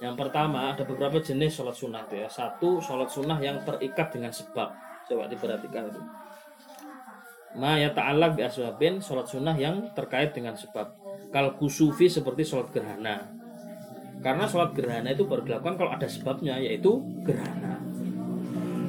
Yang 0.00 0.14
pertama 0.16 0.72
ada 0.72 0.84
beberapa 0.88 1.20
jenis 1.20 1.60
sholat 1.60 1.76
sunnah 1.76 2.04
itu 2.08 2.24
ya. 2.24 2.28
Satu 2.28 2.80
sholat 2.80 3.12
sunnah 3.12 3.36
yang 3.38 3.60
terikat 3.62 4.12
dengan 4.12 4.32
sebab. 4.32 4.72
Coba 5.06 5.28
diperhatikan 5.28 5.92
itu. 5.92 6.00
Ma 7.60 7.76
yata'allaq 7.76 8.40
bi 8.40 8.42
asbabin 8.44 9.04
sholat 9.04 9.28
sunnah 9.28 9.54
yang 9.54 9.92
terkait 9.92 10.32
dengan 10.32 10.56
sebab. 10.56 10.96
Kal 11.28 11.52
kusufi 11.60 12.08
seperti 12.08 12.48
sholat 12.48 12.72
gerhana. 12.72 13.28
Karena 14.24 14.48
sholat 14.48 14.72
gerhana 14.72 15.12
itu 15.12 15.28
baru 15.28 15.44
dilakukan 15.44 15.76
kalau 15.76 15.92
ada 15.92 16.08
sebabnya 16.08 16.56
yaitu 16.56 17.04
gerhana 17.20 17.76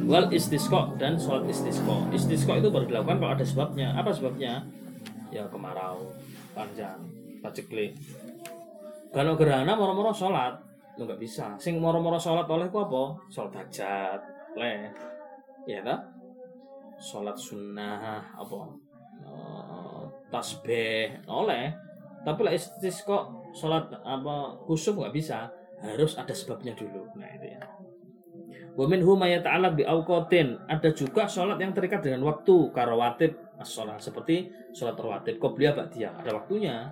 wal 0.08 0.32
istisqa 0.32 0.96
dan 0.96 1.20
sholat 1.20 1.52
istisqa. 1.52 2.08
Istisqa 2.16 2.64
itu 2.64 2.72
baru 2.72 2.88
dilakukan 2.88 3.20
kalau 3.20 3.32
ada 3.36 3.46
sebabnya. 3.46 3.92
Apa 3.94 4.16
sebabnya? 4.16 4.64
Ya 5.30 5.44
kemarau, 5.52 6.16
panjang, 6.56 7.04
paceklik. 7.44 8.00
Kalau 9.14 9.34
gerhana 9.40 9.74
moro-moro 9.74 10.12
sholat, 10.12 10.58
lu 11.00 11.08
nggak 11.08 11.22
bisa. 11.22 11.56
Sing 11.58 11.80
moro-moro 11.80 12.20
sholat 12.20 12.46
oleh 12.50 12.68
ku 12.68 12.84
apa? 12.84 13.16
Sholat 13.32 13.54
hajat, 13.64 14.22
leh, 14.60 14.92
ya 15.66 15.80
tak? 15.82 16.00
Sholat 17.00 17.38
sunnah, 17.40 18.22
apa? 18.36 18.60
Uh, 19.24 20.06
tasbih, 20.30 21.24
oleh. 21.26 21.74
Tapi 22.28 22.40
lah 22.44 22.52
istisqa 22.52 23.32
sholat 23.56 23.88
apa 24.04 24.60
khusyuk 24.68 25.00
nggak 25.00 25.16
bisa. 25.16 25.48
Harus 25.80 26.20
ada 26.20 26.34
sebabnya 26.36 26.76
dulu. 26.76 27.08
Nah 27.16 27.30
itu 27.38 27.56
ya. 27.56 27.62
Wa 28.76 28.86
minhu 28.86 29.16
may 29.16 29.38
yata'allaq 29.38 29.74
bi. 29.80 29.84
Ada 30.68 30.90
juga 30.92 31.26
sholat 31.26 31.58
yang 31.58 31.72
terikat 31.72 32.04
dengan 32.04 32.28
waktu 32.28 32.74
karawatib 32.76 33.32
as-sholat 33.58 33.98
seperti 33.98 34.52
sholat 34.76 34.94
rawatib 35.00 35.40
qobliyah 35.42 35.74
ba'diyah 35.74 36.14
ada 36.20 36.36
waktunya. 36.36 36.92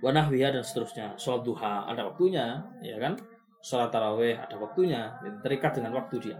Wa 0.00 0.10
nahwiha 0.16 0.56
dan 0.56 0.64
seterusnya. 0.64 1.12
Sholat 1.20 1.44
duha 1.44 1.84
ada 1.84 2.08
waktunya, 2.08 2.64
ya 2.80 2.96
kan? 2.96 3.20
Sholat 3.60 3.92
tarawih 3.92 4.40
ada 4.40 4.56
waktunya, 4.56 5.12
terikat 5.44 5.76
dengan 5.76 5.92
waktu 6.00 6.16
dia. 6.20 6.38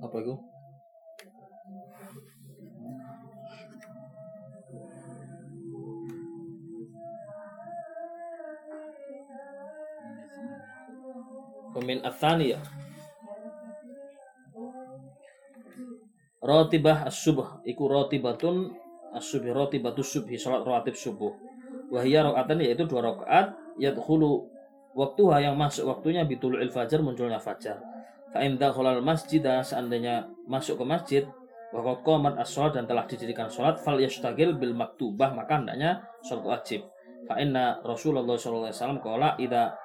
Apa 0.00 0.16
itu? 0.24 0.34
Wamin 11.78 12.02
athaniyah 12.02 12.58
Rotibah 16.38 17.06
as-subuh 17.06 17.62
iku 17.66 17.86
rotibatun 17.86 18.72
as-subhi 19.14 19.52
rotibatus 19.52 20.12
subhi 20.12 20.36
salat 20.36 20.64
rawatib 20.64 20.96
subuh. 20.96 21.32
Wahiyya 21.88 22.26
rakaatan 22.28 22.60
yaitu 22.60 22.84
dua 22.84 23.00
rakaat 23.00 23.56
yadkhulu 23.80 24.44
waktuha 24.92 25.40
yang 25.40 25.54
masuk 25.54 25.88
waktunya 25.88 26.26
bitulul 26.26 26.60
fajar 26.68 27.00
munculnya 27.00 27.40
fajar. 27.40 27.80
Fa 28.28 28.44
in 28.44 28.60
masjid 29.00 29.40
seandainya 29.40 30.28
masuk 30.44 30.76
ke 30.80 30.84
masjid 30.84 31.24
wa 31.72 31.96
qomat 32.00 32.36
as-shalat 32.40 32.80
dan 32.80 32.84
telah 32.88 33.04
didirikan 33.04 33.48
salat 33.52 33.76
fal 33.80 34.00
yashtagil 34.00 34.56
bil 34.56 34.72
maktubah 34.72 35.36
maka 35.36 35.60
hendaknya 35.60 36.00
salat 36.24 36.44
wajib. 36.44 36.80
Fa 37.28 37.36
inna 37.40 37.80
Rasulullah 37.84 38.36
sallallahu 38.36 38.72
alaihi 38.72 38.80
wasallam 38.80 39.00
qala 39.04 39.28
idza 39.36 39.76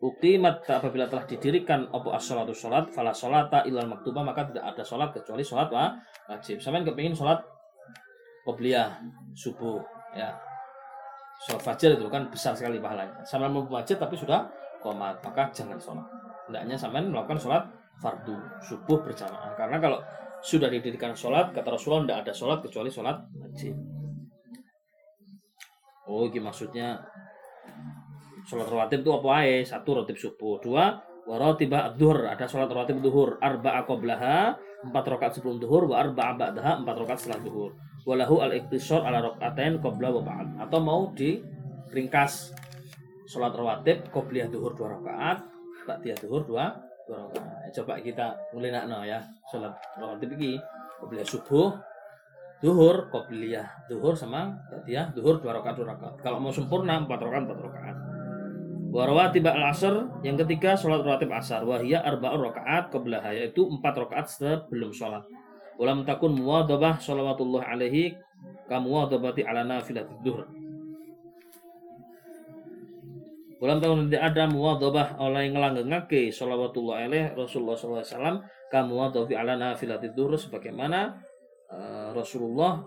uqimat 0.00 0.64
apabila 0.68 1.08
telah 1.08 1.24
didirikan 1.24 1.88
apa 1.92 2.20
as-salatu 2.20 2.52
salat 2.52 2.88
fala 2.92 3.12
salata 3.16 3.64
ilal 3.64 3.88
maktubah 3.88 4.24
maka 4.24 4.48
tidak 4.48 4.64
ada 4.76 4.82
salat 4.84 5.12
kecuali 5.12 5.44
salat 5.44 5.68
wajib. 6.28 6.60
Sampeyan 6.60 6.84
kepengin 6.88 7.16
salat 7.16 7.40
qobliyah 8.46 9.02
subuh 9.34 9.82
ya 10.14 10.30
sholat 11.42 11.60
fajar 11.60 11.98
itu 11.98 12.06
kan 12.08 12.30
besar 12.30 12.54
sekali 12.54 12.78
pahalanya. 12.80 13.20
Sama 13.26 13.50
mau 13.50 13.66
wajib 13.66 13.98
tapi 14.00 14.16
sudah 14.16 14.46
komat, 14.80 15.18
maka 15.20 15.50
jangan 15.50 15.76
sholat. 15.76 16.06
Hendaknya 16.48 16.78
sampai 16.78 17.02
melakukan 17.02 17.36
sholat 17.36 17.62
fardu 17.98 18.38
subuh 18.62 19.02
berjamaah. 19.02 19.52
Karena 19.58 19.76
kalau 19.82 19.98
sudah 20.40 20.70
didirikan 20.70 21.12
sholat, 21.12 21.50
kata 21.50 21.74
Rasulullah 21.74 22.06
tidak 22.06 22.18
ada 22.24 22.32
sholat 22.32 22.58
kecuali 22.62 22.88
sholat 22.88 23.16
wajib. 23.34 23.74
Oh, 26.06 26.30
ini 26.30 26.38
maksudnya 26.38 27.02
sholat 28.46 28.70
rawatib 28.70 29.02
itu 29.02 29.10
apa 29.10 29.28
aja? 29.42 29.76
Satu 29.76 29.98
rawatib 29.98 30.14
subuh, 30.14 30.62
dua 30.62 30.94
warotibah 31.26 31.92
duhur 31.98 32.24
ada 32.24 32.46
sholat 32.46 32.70
rawatib 32.70 33.02
duhur. 33.02 33.36
Arba 33.42 33.82
akoblaha 33.82 34.54
empat 34.86 35.04
rakaat 35.04 35.32
sebelum 35.36 35.58
duhur. 35.58 35.90
Wa 35.90 36.06
arba 36.06 36.32
ba'daha 36.38 36.80
empat 36.80 36.96
rakaat 37.02 37.18
setelah 37.26 37.42
duhur. 37.42 37.70
Walahu 38.06 38.38
al 38.38 38.54
iktisor 38.54 39.02
ala 39.02 39.18
rokaatain 39.18 39.82
qabla 39.82 40.14
wa 40.14 40.22
ba'd. 40.22 40.48
Atau 40.62 40.78
mau 40.78 41.10
diringkas 41.18 42.54
sholat 43.26 43.50
rawatib 43.50 44.06
qobliyah 44.14 44.46
duhur 44.46 44.78
dua 44.78 44.94
rakaat 44.94 45.42
ba'diyah 45.82 46.18
duhur 46.22 46.46
dua 46.46 46.70
dua 47.10 47.26
rakaat. 47.26 47.74
Coba 47.74 47.98
kita 47.98 48.38
mulai 48.54 48.70
nakno 48.70 49.02
ya 49.02 49.18
sholat 49.50 49.74
rawatib 49.98 50.38
ini 50.38 50.54
qobliyah 51.02 51.26
subuh 51.26 51.74
duhur 52.62 53.10
qobliyah 53.10 53.90
duhur 53.90 54.14
sama 54.14 54.54
ba'diyah 54.70 55.10
duhur 55.10 55.42
dua 55.42 55.58
rakaat 55.58 55.74
dua 55.74 55.98
rakaat. 55.98 56.14
Kalau 56.22 56.38
mau 56.38 56.54
sempurna 56.54 57.02
empat 57.02 57.18
rakaat 57.18 57.42
empat 57.50 57.58
rakaat 57.58 57.96
Warawatib 58.96 59.44
al-asr 59.44 60.08
yang 60.24 60.40
ketiga 60.40 60.72
sholat 60.72 61.04
rawatib 61.04 61.28
asar 61.28 61.60
wahia 61.68 62.00
arba'ur 62.00 62.48
rakaat 62.48 62.88
qablaha 62.88 63.28
yaitu 63.36 63.68
empat 63.68 63.92
rakaat 63.92 64.24
sebelum 64.24 64.88
sholat 64.88 65.20
Walam 65.76 66.08
takun 66.08 66.32
muwadabah 66.32 66.96
salawatullah 66.96 67.68
alaihi 67.68 68.16
kamuwadabati 68.64 69.44
ala 69.44 69.60
nafilat 69.60 70.08
duhr. 70.24 70.48
Walam 73.60 73.84
takun 73.84 74.08
tidak 74.08 74.32
ada 74.32 74.48
muwadabah 74.48 75.20
oleh 75.20 75.52
ngelanggengake 75.52 76.32
salawatullah 76.32 77.04
alaihi 77.04 77.36
Rasulullah 77.36 77.76
SAW 77.76 78.40
kamuwadabi 78.72 79.36
ala 79.36 79.60
nafilat 79.60 80.00
duhr 80.16 80.40
sebagaimana 80.40 81.20
uh, 81.68 82.16
Rasulullah 82.16 82.80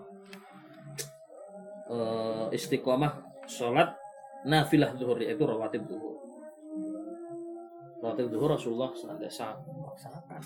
uh, 1.86 2.50
istiqomah 2.50 3.46
sholat 3.46 3.99
nafilah 4.46 4.96
duhur 4.96 5.18
yaitu 5.20 5.44
rawatib 5.44 5.84
duhur. 5.84 6.16
Rawatib 8.00 8.32
duhur 8.32 8.56
Rasulullah 8.56 8.90
senantiasa 8.96 9.60
melaksanakan. 9.60 10.40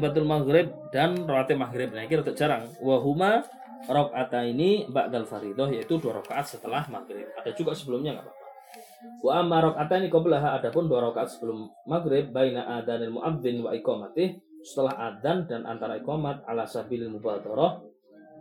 Batul 0.00 0.26
maghrib 0.28 0.72
dan 0.94 1.26
rawatib 1.28 1.60
maghrib. 1.60 1.92
Nah 1.92 2.04
rada 2.06 2.32
jarang. 2.32 2.64
Wahuma 2.80 3.44
rakaat 3.88 4.32
ini 4.48 4.88
ba'dal 4.88 5.24
faridoh 5.24 5.68
yaitu 5.72 6.00
dua 6.00 6.20
rakaat 6.20 6.48
setelah 6.48 6.84
maghrib. 6.88 7.28
Ada 7.36 7.52
juga 7.52 7.76
sebelumnya 7.76 8.16
nggak 8.16 8.24
apa-apa. 8.24 8.48
Wa 9.20 9.32
amma 9.40 9.58
rakaat 9.72 9.90
ini 10.00 10.08
qablaha 10.08 10.56
adapun 10.56 10.88
dua 10.88 11.12
rakaat 11.12 11.28
sebelum 11.36 11.68
maghrib 11.88 12.32
baina 12.32 12.80
adanil 12.80 13.20
muadzin 13.20 13.60
wa 13.60 13.72
iqamatih 13.76 14.40
setelah 14.60 15.12
adan 15.12 15.48
dan 15.48 15.64
antara 15.64 15.96
iqamat 15.96 16.44
ala 16.44 16.68
sabilil 16.68 17.08
mubadarah 17.08 17.80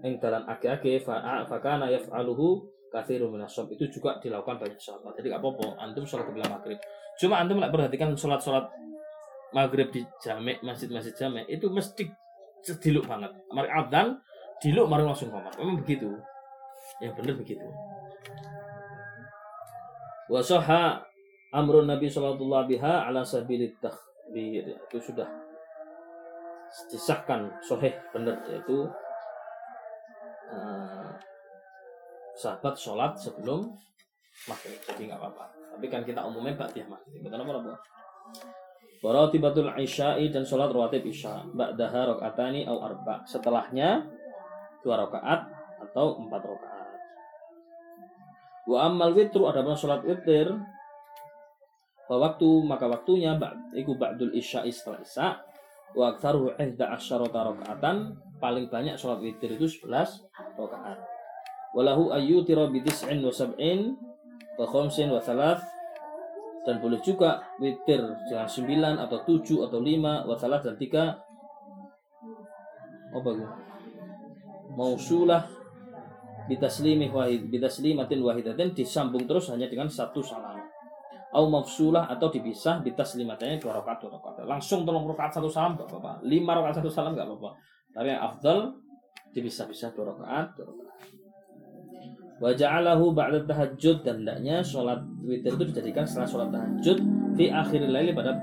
yang 0.03 0.19
dalam 0.19 0.43
aki-aki 0.47 0.99
fakana 1.03 1.91
yaf'aluhu 1.91 2.78
kathiru 2.89 3.30
minas 3.30 3.54
itu 3.54 3.86
juga 3.89 4.17
dilakukan 4.17 4.58
banyak 4.58 4.82
sahabat 4.82 5.13
jadi 5.17 5.34
nggak 5.34 5.41
apa-apa 5.41 5.67
antum 5.78 6.04
sholat 6.04 6.25
kebila 6.25 6.47
maghrib. 6.49 6.80
Cuma 7.21 7.41
antum 7.41 7.62
nggak 7.62 7.73
perhatikan 7.73 8.10
sholat-sholat 8.17 8.65
maghrib 9.54 9.89
di 9.89 10.02
jamek 10.21 10.62
masjid-masjid 10.62 11.13
jamek 11.13 11.45
itu 11.49 11.69
mesti 11.69 12.04
sediluk 12.65 13.06
banget. 13.06 13.32
Mari 13.54 13.69
adzan 13.69 14.17
diluk 14.60 14.89
mari 14.89 15.04
langsung 15.06 15.30
komat 15.32 15.54
memang 15.56 15.80
begitu. 15.82 16.10
Yang 16.99 17.13
benar 17.21 17.36
begitu. 17.39 17.67
Wasoha 20.30 21.02
amrun 21.56 21.89
nabi 21.89 22.10
sallallahu 22.10 22.69
biha 22.69 23.10
ala 23.10 23.25
sabilit 23.25 23.78
takhbir. 23.82 24.65
Itu 24.89 24.97
sudah 25.02 25.30
disahkan 26.89 27.49
soheh 27.65 27.97
benar 28.13 28.38
yaitu 28.45 28.86
sahabat 32.39 32.80
sholat 32.80 33.19
sebelum 33.19 33.67
maghrib. 34.47 34.80
Jadi 34.88 35.12
nggak 35.12 35.19
apa-apa. 35.19 35.45
Tapi 35.75 35.86
kan 35.91 36.08
kita 36.08 36.23
umumnya 36.23 36.56
ba'diyah 36.56 36.88
maghrib. 36.88 37.19
Betul 37.19 37.43
apa 37.43 37.75
Waratibatul 38.99 39.71
isya'i 39.80 40.28
dan 40.28 40.43
sholat 40.43 40.75
rawatib 40.75 41.08
isya 41.08 41.47
Ba'daha 41.56 42.15
rokatani 42.15 42.67
au 42.67 42.84
arba. 42.84 43.23
Setelahnya 43.23 44.04
dua 44.84 45.08
rakaat 45.08 45.47
atau 45.88 46.19
empat 46.19 46.41
rakaat. 46.43 46.89
Wa 48.67 48.91
ammal 48.91 49.15
witru 49.15 49.47
pun 49.47 49.75
sholat 49.75 50.04
witir. 50.04 50.52
Waktu 52.10 52.49
maka 52.65 52.89
waktunya 52.89 53.39
iku 53.71 53.95
ba'dul 53.95 54.36
isya'i 54.36 54.71
setelah 54.71 54.99
isya. 54.99 55.30
Wa 55.95 56.15
aktsaruhu 56.15 56.60
ihda 56.60 56.91
asyarata 56.91 57.56
rakaatan 57.56 58.19
paling 58.43 58.67
banyak 58.67 58.99
sholat 58.99 59.23
witir 59.23 59.56
itu 59.56 59.88
11 59.88 60.28
rakaat. 60.60 61.18
Walahu 61.77 62.12
ayyutira 62.13 62.67
bi 62.69 62.82
tis'in 62.82 63.21
wa 63.21 63.29
sab'in 63.29 63.93
wa 64.58 64.65
khamsin 64.65 65.13
wa 65.13 65.21
thalath. 65.21 65.62
Dan 66.67 66.84
boleh 66.84 66.99
juga 67.01 67.39
witir 67.58 68.03
dengan 68.27 68.45
9 68.45 68.99
atau 68.99 69.17
7 69.23 69.63
atau 69.65 69.79
5 69.79 70.27
wasalah 70.27 70.60
dan 70.60 70.75
3 70.75 71.17
apa 73.10 73.29
itu 73.34 73.45
mausulah 74.77 75.49
bitaslimi 76.45 77.10
wahid 77.10 77.49
bitaslimatin 77.49 78.21
wahidatin 78.21 78.73
disambung 78.73 79.25
terus 79.25 79.49
hanya 79.53 79.69
dengan 79.69 79.89
satu 79.89 80.21
salam. 80.21 80.58
Au 81.29 81.45
mafsulah 81.45 82.10
atau 82.10 82.34
dipisah 82.34 82.82
bitaslimatannya 82.82 83.62
dua 83.62 83.77
rakaat 83.77 84.01
dua 84.01 84.17
rakaat. 84.17 84.49
Langsung 84.49 84.82
tolong 84.82 85.05
rakaat 85.13 85.38
satu 85.38 85.45
salam 85.45 85.77
gak 85.77 85.86
apa-apa. 85.86 86.25
Lima 86.25 86.58
rakaat 86.58 86.82
satu 86.82 86.89
salam 86.89 87.13
gak 87.13 87.29
apa-apa. 87.29 87.53
Tapi 87.93 88.08
yang 88.10 88.21
afdal 88.25 88.73
dipisah-pisah 89.38 89.93
dua 89.93 90.10
rakaat 90.10 90.58
dua 90.58 90.73
rakaat 90.73 91.18
Wa 92.39 92.56
ja'alahu 92.56 93.12
ba'da 93.12 93.43
tahajud 93.43 93.99
dan 94.08 94.23
hendaknya 94.23 94.63
sholat 94.63 95.04
witir 95.28 95.60
itu 95.60 95.63
dijadikan 95.75 96.08
setelah 96.08 96.28
sholat 96.28 96.49
tahajud 96.56 96.97
di 97.36 97.52
akhir 97.52 97.84
laili 97.91 98.15
pada 98.15 98.39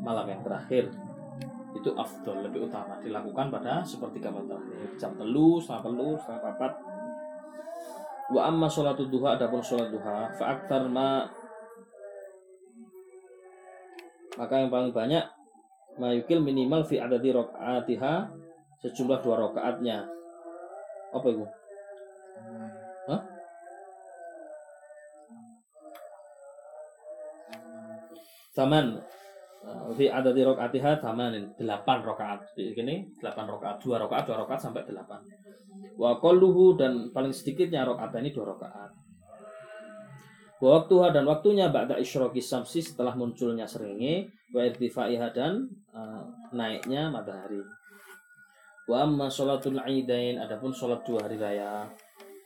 malam 0.00 0.24
yang 0.24 0.40
terakhir. 0.40 0.88
Itu 1.76 1.92
afdol, 1.94 2.48
lebih 2.48 2.66
utama 2.66 2.96
dilakukan 3.04 3.52
pada 3.52 3.84
sepertiga 3.84 4.32
malam 4.32 4.56
terakhir. 4.56 4.88
Jam 4.96 5.12
telu, 5.20 5.60
setengah 5.60 5.82
telu, 5.92 6.10
setengah 6.16 6.40
papat. 6.48 6.72
Wa 8.32 8.40
amma 8.48 8.66
sholatu 8.72 9.04
duha 9.04 9.36
adapun 9.36 9.60
sholat 9.60 9.92
duha 9.92 10.32
fa 10.38 10.44
aktar 10.56 10.88
ma 10.88 11.28
maka 14.38 14.54
yang 14.56 14.70
paling 14.72 14.94
banyak 14.94 15.24
mayukil 16.00 16.40
minimal 16.40 16.80
fi 16.86 16.96
adadi 17.02 17.34
rokaatiha 17.34 18.30
sejumlah 18.80 19.18
dua 19.20 19.36
rokaatnya 19.36 20.06
apa 21.10 21.26
itu 21.28 21.44
Hah? 23.08 23.20
Taman 28.50 28.98
uh, 29.64 29.88
fi 29.94 30.10
adadi 30.10 30.42
rakaatiha 30.44 31.00
tamanin 31.00 31.54
8 31.56 31.64
rakaat. 32.04 32.52
Di 32.52 32.74
sini 32.76 33.08
8 33.22 33.24
rakaat, 33.24 33.80
2 33.80 33.96
rakaat, 33.96 34.24
2 34.28 34.40
rakaat 34.44 34.60
sampai 34.60 34.84
8. 34.84 35.96
Wa 35.96 36.20
qalluhu 36.20 36.76
dan 36.76 37.08
paling 37.14 37.32
sedikitnya 37.32 37.88
rakaat 37.88 38.20
ini 38.20 38.34
2 38.34 38.52
rakaat. 38.52 38.90
Wa 40.60 40.68
waktuha 40.76 41.08
dan 41.08 41.24
waktunya 41.24 41.72
ba'da 41.72 41.96
isyraqi 41.96 42.44
samsi 42.44 42.84
setelah 42.84 43.16
munculnya 43.16 43.64
seringe 43.64 44.28
wa 44.52 44.60
irtifaiha 44.60 45.32
dan 45.32 45.72
uh, 45.96 46.28
naiknya 46.52 47.08
matahari. 47.08 47.64
Wa 48.84 49.08
amma 49.08 49.32
sholatul 49.32 49.80
aidain 49.80 50.36
adapun 50.36 50.74
sholat 50.74 51.00
dua 51.06 51.24
hari 51.24 51.40
raya 51.40 51.88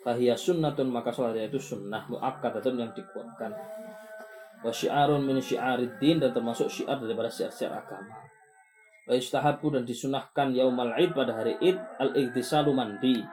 Fahiyah 0.04 0.36
sunnatun 0.36 0.92
maka 0.92 1.08
sholat 1.08 1.36
itu 1.40 1.56
sunnah 1.56 2.04
muakkadatun 2.12 2.76
yang 2.76 2.92
dikuatkan. 2.92 3.56
Wa 4.60 4.68
syiarun 4.68 5.24
min 5.24 5.40
syiariddin 5.40 6.20
dan 6.20 6.36
termasuk 6.36 6.68
syiar 6.68 7.00
daripada 7.00 7.32
syiar-syiar 7.32 7.72
agama. 7.72 8.12
wa 9.04 9.12
istahabu 9.12 9.68
dan 9.68 9.84
disunahkan 9.84 10.56
yaumal 10.56 10.96
id 10.96 11.12
pada 11.12 11.36
hari 11.36 11.60
id 11.60 11.76
al 12.00 12.12
igtisalu 12.16 12.72
mandi. 12.72 13.24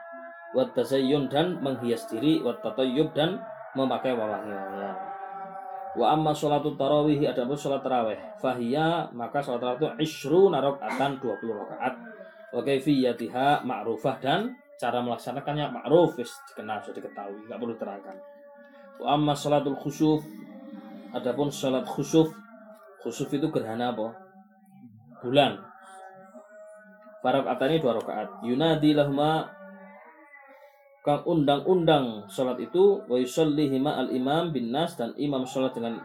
Wa 0.55 0.67
tazayyun 0.71 1.27
dan 1.27 1.59
menghias 1.59 2.07
diri. 2.07 2.39
Wa 2.39 2.55
tatayyub 2.59 3.11
dan 3.15 3.39
memakai 3.75 4.15
wewangian 4.15 5.11
wa 5.91 6.15
amma 6.15 6.31
sholatu 6.31 6.79
tarawih 6.79 7.19
adapun 7.27 7.57
sholat 7.59 7.83
tarawih. 7.83 8.19
Fahiya 8.39 9.11
maka 9.11 9.43
sholat 9.43 9.59
tarawih 9.59 9.79
itu 9.99 10.07
isru 10.07 10.47
rakaatan 10.47 11.19
20 11.19 11.51
rakaat 11.51 11.93
wa 12.51 12.61
kaifiyatiha 12.63 13.63
ma'rufah 13.63 14.15
dan 14.19 14.55
cara 14.81 15.05
melaksanakannya 15.05 15.77
ma'ruf 15.77 16.17
wis 16.17 16.33
dikenal 16.49 16.81
sudah 16.81 16.97
diketahui 16.97 17.45
nggak 17.45 17.59
perlu 17.61 17.77
terangkan 17.77 18.17
wa 18.97 19.13
amma 19.13 19.37
sholatul 19.37 19.77
khusuf 19.77 20.25
adapun 21.13 21.53
sholat 21.53 21.85
khusuf 21.85 22.33
khusuf 23.01 23.27
itu 23.33 23.49
gerhana 23.49 23.91
apa? 23.91 24.13
Bulan. 25.21 25.57
Farakaat 27.21 27.61
ini 27.69 27.77
dua 27.81 27.97
rakaat. 27.97 28.41
Yunadi 28.45 28.97
lahuma 28.97 29.49
kang 31.01 31.25
undang-undang 31.25 32.29
sholat 32.29 32.61
itu 32.61 33.01
wa 33.05 33.17
yusallihima 33.17 34.05
al 34.05 34.09
imam 34.13 34.53
bin 34.53 34.69
nas 34.69 34.93
dan 34.97 35.13
imam 35.17 35.45
sholat 35.45 35.73
dengan 35.73 35.97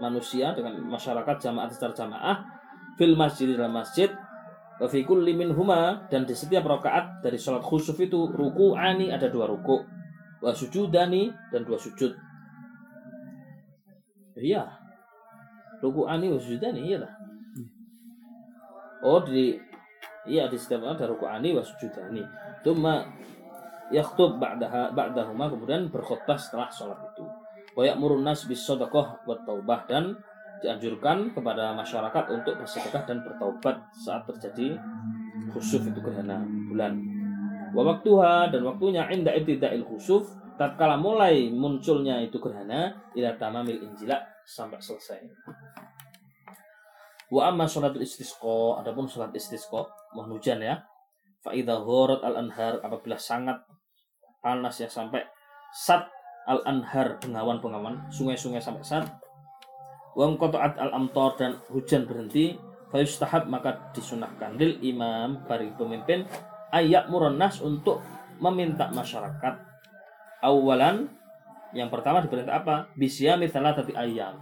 manusia 0.00 0.56
dengan 0.56 0.80
masyarakat 0.88 1.36
jamaah 1.40 1.68
secara 1.68 1.92
jamaah 1.92 2.36
fil 2.96 3.12
masjid 3.12 3.52
dalam 3.52 3.76
masjid 3.76 4.08
wa 4.80 4.86
fi 4.90 5.06
kulli 5.06 5.38
minhuma 5.38 6.10
dan 6.10 6.26
di 6.26 6.34
setiap 6.34 6.66
rakaat 6.66 7.22
dari 7.22 7.38
sholat 7.38 7.62
khusuf 7.62 7.94
itu 8.00 8.30
ruku 8.30 8.74
ani 8.74 9.14
ada 9.14 9.30
dua 9.30 9.46
ruku 9.46 9.86
wa 10.42 10.50
sujudani 10.50 11.30
dan 11.54 11.62
dua 11.62 11.78
sujud. 11.78 12.12
Iya. 14.34 14.66
Ruku 15.78 16.10
ani 16.10 16.32
wa 16.32 16.38
sujudani 16.38 16.80
iya 16.84 16.98
lah. 17.02 17.12
Oh 19.04 19.20
di 19.20 19.52
iya 20.24 20.48
di 20.48 20.56
setiap 20.56 20.88
ada 20.88 21.04
ruku'ani 21.04 21.52
wa 21.52 21.60
sujudani. 21.60 22.24
Tuma 22.64 23.04
yakhtub 23.92 24.40
ba'daha 24.40 24.96
ba'dahuma 24.96 25.52
kemudian 25.52 25.92
berkhutbah 25.92 26.40
setelah 26.40 26.72
sholat 26.72 26.96
itu. 27.12 27.24
Wa 27.76 27.84
ya'murun 27.84 28.24
nas 28.24 28.48
bis 28.48 28.64
wa 28.64 29.36
taubah 29.44 29.84
dan 29.84 30.16
dianjurkan 30.64 31.36
kepada 31.36 31.76
masyarakat 31.76 32.24
untuk 32.32 32.56
bersedekah 32.56 33.04
dan 33.04 33.20
bertaubat 33.20 33.76
saat 33.92 34.24
terjadi 34.24 34.80
khusuf 35.52 35.84
itu 35.84 36.00
gerhana 36.00 36.40
bulan 36.72 36.96
wa 37.76 37.84
waktuha 37.84 38.48
dan 38.48 38.64
waktunya 38.64 39.04
inda 39.12 39.36
ibtida'il 39.36 39.84
khusuf 39.84 40.24
tatkala 40.56 40.96
mulai 40.96 41.52
munculnya 41.52 42.24
itu 42.24 42.40
gerhana 42.40 42.96
ila 43.12 43.36
tamamil 43.36 43.76
injila 43.84 44.16
sampai 44.48 44.80
selesai 44.80 45.20
Wa 47.34 47.50
amma 47.50 47.66
sholatul 47.66 48.06
istisqa, 48.06 48.78
adapun 48.78 49.10
sholat 49.10 49.34
istisqa, 49.34 49.82
mohon 50.14 50.38
hujan 50.38 50.62
ya. 50.62 50.86
Fa 51.42 51.50
idza 51.50 51.82
al 51.82 52.36
anhar 52.46 52.78
apabila 52.78 53.18
sangat 53.18 53.58
panas 54.38 54.78
ya 54.78 54.86
sampai 54.86 55.26
sat 55.74 56.06
al 56.46 56.62
anhar 56.62 57.18
bengawan-bengawan, 57.18 58.06
sungai-sungai 58.12 58.62
sampai 58.62 58.86
sat. 58.86 59.04
Wa 60.14 60.30
qata'at 60.30 60.78
al 60.78 60.90
amtor 60.94 61.34
dan 61.34 61.58
hujan 61.74 62.06
berhenti, 62.06 62.54
fa 62.88 63.02
yustahab 63.02 63.50
maka 63.50 63.90
disunahkan 63.90 64.54
lil 64.54 64.78
imam 64.86 65.42
bagi 65.44 65.74
pemimpin 65.74 66.22
ayak 66.70 67.10
muronas 67.10 67.58
untuk 67.58 67.98
meminta 68.38 68.90
masyarakat 68.94 69.54
awalan 70.42 71.10
yang 71.74 71.90
pertama 71.90 72.22
diperintah 72.22 72.62
apa? 72.62 72.86
Bisyami 72.94 73.50
tadi 73.50 73.98
ayam. 73.98 74.38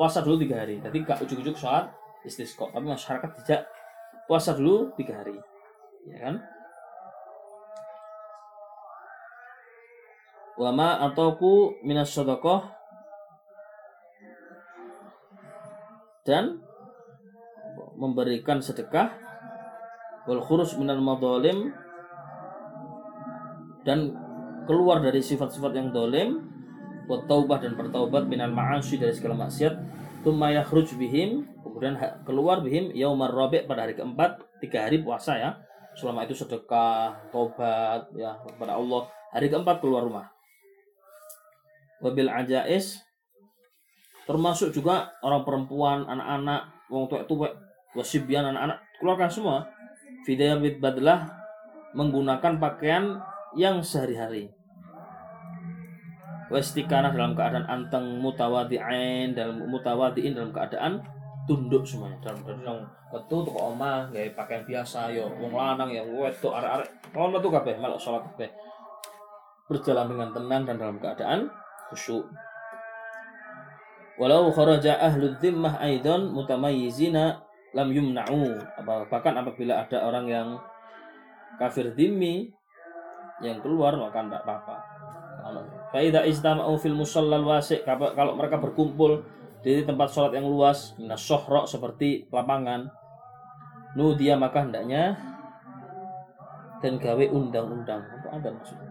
Puasa 0.00 0.24
dulu 0.24 0.40
tiga 0.40 0.64
hari. 0.64 0.80
Jadi 0.80 0.96
gak 1.04 1.20
ujuk-ujuk 1.20 1.60
sholat 1.60 1.92
istisqa 2.24 2.68
tapi 2.68 2.86
masyarakat 2.88 3.30
tidak 3.44 3.60
puasa 4.28 4.52
dulu 4.52 4.92
tiga 4.96 5.24
hari 5.24 5.36
ya 6.08 6.16
kan 6.20 6.34
wama 10.60 11.00
atauku 11.08 11.80
minas 11.80 12.12
sodokoh 12.12 12.68
dan 16.24 16.60
memberikan 17.96 18.60
sedekah. 18.60 19.12
Wal 20.28 20.42
khurus 20.44 20.76
minal 20.76 21.00
madzalim 21.00 21.72
dan 23.82 24.12
keluar 24.68 25.00
dari 25.00 25.24
sifat-sifat 25.24 25.72
yang 25.72 25.88
dolim. 25.90 26.46
Buat 27.08 27.26
taubah 27.26 27.58
dan 27.58 27.74
bertaubat 27.74 28.30
minal 28.30 28.54
ma'asyi 28.54 29.00
dari 29.00 29.10
segala 29.10 29.48
maksiat. 29.48 29.74
Tumma 30.22 30.54
yakhruj 30.54 30.94
bihim. 30.94 31.48
Kemudian 31.64 31.98
keluar 32.22 32.62
bihim 32.62 32.94
yaumar 32.94 33.32
rabi' 33.34 33.66
pada 33.66 33.88
hari 33.88 33.98
keempat. 33.98 34.44
Tiga 34.62 34.86
hari 34.86 35.02
puasa 35.02 35.34
ya. 35.40 35.58
Selama 35.98 36.22
itu 36.22 36.38
sedekah 36.38 37.18
tobat 37.34 38.06
ya 38.14 38.38
kepada 38.46 38.78
Allah. 38.78 39.10
Hari 39.34 39.46
keempat 39.50 39.82
keluar 39.82 40.06
rumah. 40.06 40.30
Wabil 42.00 42.30
ajais 42.30 43.09
termasuk 44.28 44.70
juga 44.74 45.10
orang 45.24 45.42
perempuan 45.42 46.04
anak-anak 46.06 46.68
wong 46.90 47.06
tua 47.06 47.24
tua 47.24 47.48
wasibyan 47.94 48.50
anak-anak 48.50 48.78
keluarkan 49.00 49.30
semua. 49.30 49.58
Bid 50.28 50.78
badlah 50.78 51.26
menggunakan 51.96 52.60
pakaian 52.60 53.18
yang 53.56 53.82
sehari-hari. 53.82 54.52
Westikanah 56.50 57.14
dalam 57.14 57.38
keadaan 57.38 57.66
anteng 57.66 58.18
mutawadi'ain 58.18 59.34
dalam 59.34 59.70
mutawadi'in 59.70 60.34
dalam 60.34 60.50
keadaan 60.50 60.98
tunduk 61.46 61.86
semuanya. 61.86 62.18
Dalam 62.22 62.42
keadaan 62.42 62.86
betul 63.10 63.42
tuh 63.42 63.54
oma 63.58 64.06
gaya 64.14 64.30
pakaian 64.34 64.62
biasa 64.62 65.10
yo 65.10 65.26
wong 65.38 65.54
lanang 65.54 65.90
ya 65.90 66.02
wedok 66.02 66.54
arek-arek. 66.58 66.90
Ngono 67.10 67.38
tuh 67.42 67.50
kabeh 67.50 67.74
malah 67.78 67.98
sholat 67.98 68.22
kabeh. 68.34 68.50
Berjalan 69.70 70.10
dengan 70.10 70.28
tenang 70.34 70.62
dan 70.66 70.76
dalam 70.78 70.98
keadaan 70.98 71.46
khusyuk 71.90 72.26
walau 74.20 74.52
kharaja 74.52 75.00
ahlu 75.00 75.32
dhimmah 75.40 75.80
aidan 75.80 76.28
mutamayyizina 76.36 77.40
lam 77.72 77.88
yumna'u. 77.88 78.60
Bahkan 78.84 79.32
apabila 79.40 79.80
ada 79.80 80.04
orang 80.04 80.28
yang 80.28 80.48
kafir 81.56 81.96
dhimmi 81.96 82.52
yang 83.40 83.64
keluar 83.64 83.96
maka 83.96 84.20
tidak 84.20 84.44
apa-apa. 84.44 84.76
Faida 85.88 86.28
istama'u 86.28 86.76
fil 86.76 86.92
musallal 86.92 87.48
wasi' 87.48 87.80
kalau 87.88 88.36
mereka 88.36 88.60
berkumpul 88.60 89.24
di 89.64 89.80
tempat 89.88 90.12
sholat 90.12 90.36
yang 90.36 90.44
luas 90.44 90.92
minas 91.00 91.24
sohro 91.24 91.64
seperti 91.64 92.28
lapangan 92.32 92.88
nu 93.96 94.16
dia 94.16 94.36
maka 94.36 94.64
hendaknya 94.64 95.16
dan 96.84 97.00
gawe 97.00 97.24
undang-undang. 97.32 98.04
Apa 98.04 98.28
ada 98.36 98.48
maksudnya 98.52 98.89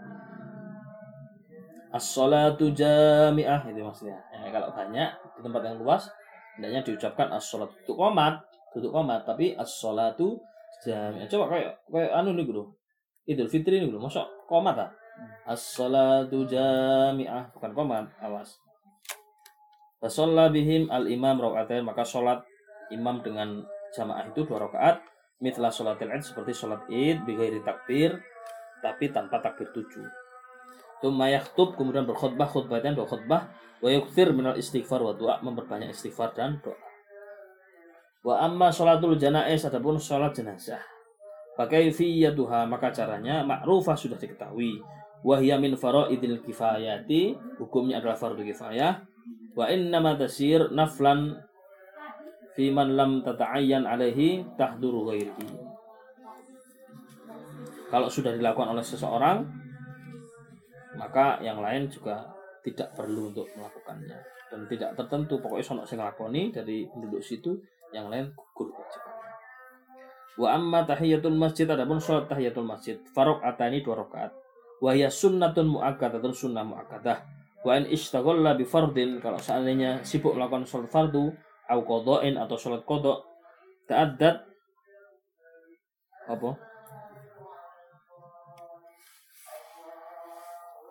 as-salatu 1.89 2.69
jami'ah 2.73 3.65
itu 3.69 3.81
maksudnya. 3.81 4.17
Ya, 4.29 4.49
kalau 4.53 4.69
banyak 4.73 5.09
di 5.09 5.41
tempat 5.41 5.61
yang 5.65 5.77
luas 5.81 6.09
hendaknya 6.57 6.85
diucapkan 6.85 7.33
as-salat. 7.33 7.69
Untuk 7.85 7.97
komat 7.97 8.45
duduk 8.75 8.93
komat 8.93 9.25
tapi 9.25 9.57
as-salatu 9.57 10.37
jami'ah. 10.85 11.25
Coba 11.25 11.45
kayak 11.49 11.73
kayak 11.89 12.11
anu 12.13 12.37
nih 12.37 12.45
dulu 12.45 12.69
Idul 13.29 13.49
Fitri 13.49 13.77
nih 13.81 13.89
dulu 13.89 14.09
masuk 14.09 14.25
komat 14.49 14.77
ah. 14.77 14.89
As-salatu 15.49 16.47
jami'ah 16.47 17.51
bukan 17.51 17.71
komat, 17.75 18.07
awas. 18.23 18.55
Fasalla 19.99 20.47
bihim 20.47 20.87
al-imam 20.87 21.35
rakaat 21.43 21.83
maka 21.83 22.07
sholat 22.07 22.39
imam 22.87 23.19
dengan 23.19 23.67
jamaah 23.91 24.31
itu 24.31 24.47
dua 24.47 24.63
rakaat 24.69 25.03
mitla 25.43 25.67
sholat 25.67 25.99
id 25.99 26.23
seperti 26.23 26.55
sholat 26.55 26.87
id 26.87 27.27
bighairi 27.27 27.59
takbir 27.67 28.15
tapi 28.79 29.11
tanpa 29.11 29.43
takbir 29.43 29.67
tujuh. 29.75 30.18
Tumma 30.99 31.31
yaktub 31.31 31.79
kemudian 31.79 32.03
berkhutbah 32.03 32.47
khutbahnya 32.47 32.91
dua 32.91 33.07
khutbah 33.07 33.41
wa 33.79 33.89
yukthir 33.89 34.35
minal 34.35 34.59
istighfar 34.59 34.99
wa 34.99 35.15
doa 35.15 35.39
memperbanyak 35.39 35.95
istighfar 35.95 36.35
dan 36.35 36.59
doa. 36.59 36.75
Wa 38.19 38.43
amma 38.43 38.67
sholatul 38.67 39.15
janais 39.15 39.63
adapun 39.63 39.95
sholat 39.95 40.35
jenazah. 40.35 40.83
Pakai 41.55 41.91
fiyatuha 41.91 42.67
maka 42.67 42.91
caranya 42.91 43.43
ma'rufah 43.43 43.95
sudah 43.95 44.19
diketahui 44.19 44.79
wahya 45.23 45.59
min 45.59 45.75
faraidil 45.75 46.39
kifayati 46.43 47.35
hukumnya 47.59 47.99
adalah 47.99 48.15
fardu 48.15 48.43
kifayah 48.47 49.03
wa 49.55 49.65
inna 49.67 49.99
tasir 50.15 50.71
naflan 50.71 51.35
fi 52.55 52.71
man 52.71 52.95
lam 52.95 53.19
tata'ayyan 53.27 53.83
alaihi 53.83 54.47
tahduru 54.55 55.11
ghairihi 55.11 55.47
kalau 57.91 58.07
sudah 58.07 58.31
dilakukan 58.31 58.71
oleh 58.71 58.85
seseorang 58.85 59.43
maka 60.99 61.39
yang 61.39 61.63
lain 61.63 61.87
juga 61.87 62.27
tidak 62.59 62.91
perlu 62.91 63.31
untuk 63.31 63.47
melakukannya. 63.55 64.19
Dan 64.49 64.67
tidak 64.67 64.99
tertentu 64.99 65.39
pokoknya 65.39 65.63
sono 65.63 65.83
sing 65.87 66.01
lakoni 66.01 66.51
dari 66.51 66.83
penduduk 66.91 67.23
situ 67.23 67.55
yang 67.95 68.11
lain 68.11 68.33
gugur 68.35 68.73
kewajibannya 68.75 69.19
wa 70.39 70.55
amma 70.55 70.87
tahiyatul 70.87 71.35
masjid 71.35 71.67
adapun 71.67 71.99
sholat 71.99 72.31
tahiyatul 72.31 72.63
masjid 72.63 72.95
farok 73.11 73.43
atani 73.43 73.83
dua 73.83 74.07
rakaat. 74.07 74.31
Wahya 74.79 75.11
sunnatun 75.11 75.75
mu'akkadatun 75.75 76.31
sunnah 76.31 76.63
mu'akkadah. 76.63 77.19
Wa 77.67 77.75
in 77.75 77.91
ishtagalla 77.91 78.55
bi 78.55 78.63
fardin 78.63 79.19
kalau 79.19 79.35
seandainya 79.35 79.99
sibuk 80.07 80.31
melakukan 80.31 80.63
sholat 80.63 80.87
fardu 80.87 81.35
au 81.67 81.79
qada'in 81.83 82.39
atau 82.39 82.55
sholat 82.55 82.87
kodok 82.87 83.27
ta'addat 83.91 84.47
apa 86.31 86.49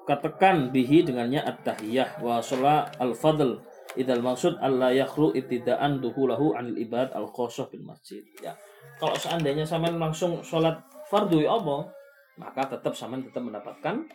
katakan 0.09 0.73
bihi 0.73 1.05
dengannya 1.05 1.44
at-tahiyah 1.44 2.25
wa 2.25 2.40
sholat 2.40 2.97
al-fadl. 2.97 3.61
Idal 3.92 4.25
maksud 4.25 4.57
Allah 4.64 4.97
yakhlu 4.97 5.37
ibtidaan 5.37 6.01
duhulahu 6.01 6.57
anil 6.57 6.81
ibad 6.81 7.12
al 7.12 7.29
khosoh 7.29 7.68
bil 7.68 7.85
masjid. 7.85 8.25
Ya. 8.40 8.57
Kalau 8.97 9.12
seandainya 9.12 9.68
sampean 9.68 10.01
langsung 10.01 10.40
sholat 10.40 10.81
fardu 11.12 11.44
ya 11.44 11.61
apa? 11.61 11.92
Maka 12.40 12.79
tetap 12.79 12.97
sampean 12.97 13.27
tetap 13.27 13.44
mendapatkan 13.44 14.09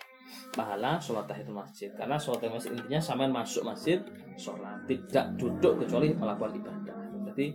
pahala 0.56 0.98
sholat 0.98 1.30
tahiyatul 1.30 1.58
masjid. 1.58 1.90
Karena 1.94 2.18
sholat 2.18 2.42
tahiyatul 2.42 2.58
masjid 2.58 2.72
intinya 2.74 3.02
sampean 3.04 3.32
masuk 3.34 3.64
masjid 3.68 4.00
sholat. 4.40 4.78
Tidak 4.90 5.26
duduk 5.38 5.86
kecuali 5.86 6.10
melakukan 6.16 6.54
ibadah. 6.58 6.98
Jadi 7.34 7.46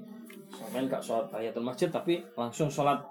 sampean 0.53 0.85
gak 0.87 1.03
sholat 1.03 1.27
tahiyatul 1.33 1.67
masjid 1.67 1.89
tapi 1.91 2.23
langsung 2.39 2.71
sholat 2.71 3.03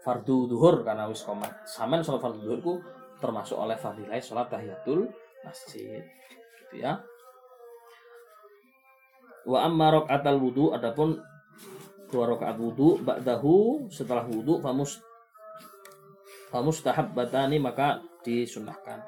fardu 0.00 0.48
duhur 0.48 0.80
karena 0.86 1.08
wis 1.10 1.24
komat. 1.24 1.66
Sampean 1.66 2.00
sholat 2.00 2.20
fardu 2.22 2.40
duhurku 2.40 2.78
termasuk 3.18 3.58
oleh 3.58 3.78
fadilah 3.78 4.18
sholat 4.18 4.48
tahiyatul 4.50 5.10
masjid 5.44 6.02
gitu 6.64 6.82
ya. 6.82 6.98
Wa 9.44 9.68
amma 9.68 9.92
rokaatal 9.92 10.40
wudu 10.40 10.72
adapun 10.72 11.20
dua 12.08 12.30
rakaat 12.30 12.56
wudu 12.56 13.02
ba'dahu 13.02 13.86
setelah 13.90 14.24
wudu 14.24 14.62
famus 14.62 15.02
famustahab 16.48 17.10
batani 17.12 17.58
maka 17.58 18.00
disunahkan 18.22 19.02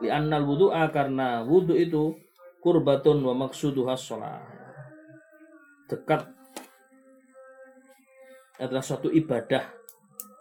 li 0.00 0.08
annal 0.08 0.46
wudu'a 0.46 0.88
karena 0.94 1.42
wudu 1.42 1.74
itu 1.74 2.14
kurbatun 2.62 3.20
wa 3.26 3.34
maksuduha 3.34 3.98
sholat. 3.98 4.46
Dekat 5.90 6.24
adalah 8.62 8.80
suatu 8.80 9.10
ibadah 9.10 9.66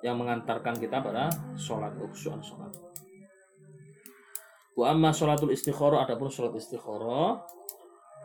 yang 0.05 0.21
mengantarkan 0.21 0.77
kita 0.77 1.01
pada 1.01 1.33
sholat 1.57 1.93
khusyuan 1.97 2.41
sholat 2.41 2.90
Wa 4.81 4.97
amma 4.97 5.13
sholatul 5.13 5.53
istikharah 5.53 6.09
adapun 6.09 6.33
sholat 6.33 6.57
istikharah 6.57 7.37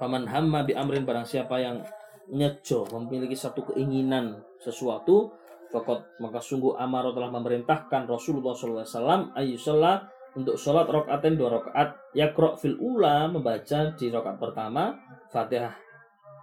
Faman 0.00 0.24
hamma 0.24 0.64
bi 0.64 0.72
amrin 0.72 1.04
barang 1.04 1.28
siapa 1.28 1.60
yang 1.60 1.84
nyejo 2.32 2.88
memiliki 2.96 3.36
satu 3.36 3.68
keinginan 3.68 4.40
sesuatu 4.56 5.36
Fakot 5.68 6.16
maka 6.16 6.40
sungguh 6.40 6.80
Amaro 6.80 7.12
telah 7.12 7.28
memerintahkan 7.28 8.08
Rasulullah 8.08 8.56
SAW 8.56 9.36
ayyusalla 9.36 10.08
untuk 10.32 10.56
sholat 10.56 10.88
rokaatin 10.88 11.36
dua 11.36 11.60
rokaat 11.60 12.16
yakro 12.16 12.56
fil 12.56 12.78
ula 12.80 13.28
membaca 13.28 13.92
di 13.98 14.06
rokaat 14.08 14.38
pertama 14.38 14.94
fatihah 15.28 15.74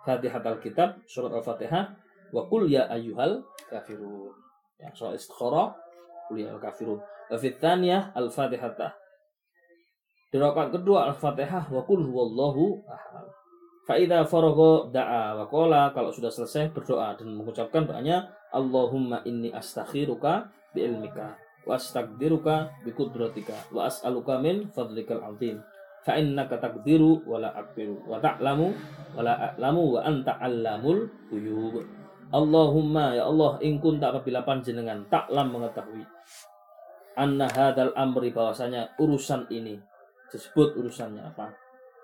fatihah 0.04 0.44
al 0.44 0.60
kitab 0.60 1.00
surat 1.08 1.32
al 1.32 1.40
fatihah 1.40 1.96
wa 2.36 2.44
kul 2.52 2.68
ya 2.68 2.86
ayyuhal 2.92 3.48
kafirun. 3.72 4.36
Ya 4.76 4.92
sholat 4.92 5.18
istikharah 5.18 5.72
kul 6.28 6.44
ya 6.44 6.52
al 6.52 6.60
kafirun 6.60 7.00
wa 7.00 7.38
al 8.14 8.28
fatihah 8.28 9.03
di 10.34 10.42
rakaat 10.42 10.74
kedua 10.74 11.14
Al-Fatihah 11.14 11.70
wa 11.70 11.86
qul 11.86 12.10
huwallahu 12.10 12.82
ahad. 12.90 13.30
Fa 13.86 14.02
idza 14.02 14.26
faragha 14.26 14.90
da'a 14.90 15.38
wa 15.38 15.46
qala 15.46 15.94
kalau 15.94 16.10
sudah 16.10 16.34
selesai 16.34 16.74
berdoa 16.74 17.14
dan 17.14 17.38
mengucapkan 17.38 17.86
doanya 17.86 18.34
Allahumma 18.50 19.22
inni 19.30 19.54
astakhiruka 19.54 20.50
bi 20.74 20.90
ilmika 20.90 21.38
wa 21.70 21.78
astaqdiruka 21.78 22.82
bi 22.82 22.90
qudratika 22.98 23.54
wa 23.70 23.86
as'aluka 23.86 24.42
min 24.42 24.74
fadlikal 24.74 25.22
azim. 25.22 25.62
Fa 26.02 26.18
innaka 26.18 26.58
taqdiru 26.58 27.30
wa 27.30 27.38
la 27.38 27.54
aqdiru 27.54 28.10
wa 28.10 28.18
ta'lamu 28.18 28.74
wa 29.14 29.22
la 29.22 29.54
a'lamu 29.54 29.84
wa 29.86 30.00
anta 30.02 30.34
'allamul 30.42 31.30
ghuyub. 31.30 31.78
Allahumma 32.34 33.14
ya 33.14 33.30
Allah 33.30 33.62
in 33.62 33.78
kunta 33.78 34.10
apabila 34.10 34.42
panjenengan 34.42 35.06
taklam 35.14 35.54
mengetahui 35.54 36.02
anna 37.14 37.46
hadal 37.54 37.94
amri 37.94 38.34
bahwasanya 38.34 38.98
urusan 38.98 39.46
ini 39.54 39.78
disebut 40.34 40.74
urusannya 40.82 41.22
apa? 41.22 41.54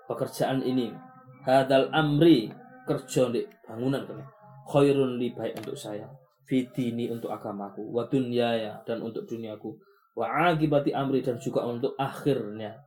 Pekerjaan 0.06 0.62
ini. 0.62 0.94
Hadal 1.42 1.90
amri 1.90 2.54
kerja 2.86 3.26
di 3.32 3.42
bangunan 3.66 4.06
kan 4.06 4.22
khairun 4.70 5.18
li 5.18 5.34
baik 5.34 5.58
untuk 5.66 5.74
saya. 5.74 6.06
Fitini 6.46 7.10
untuk 7.10 7.34
agamaku. 7.34 7.90
Wa 7.90 8.06
dunyaya 8.06 8.78
dan 8.86 9.02
untuk 9.02 9.26
duniaku. 9.26 9.74
Wa 10.14 10.54
agibati 10.54 10.94
amri 10.94 11.22
dan 11.22 11.42
juga 11.42 11.66
untuk 11.66 11.98
akhirnya. 11.98 12.78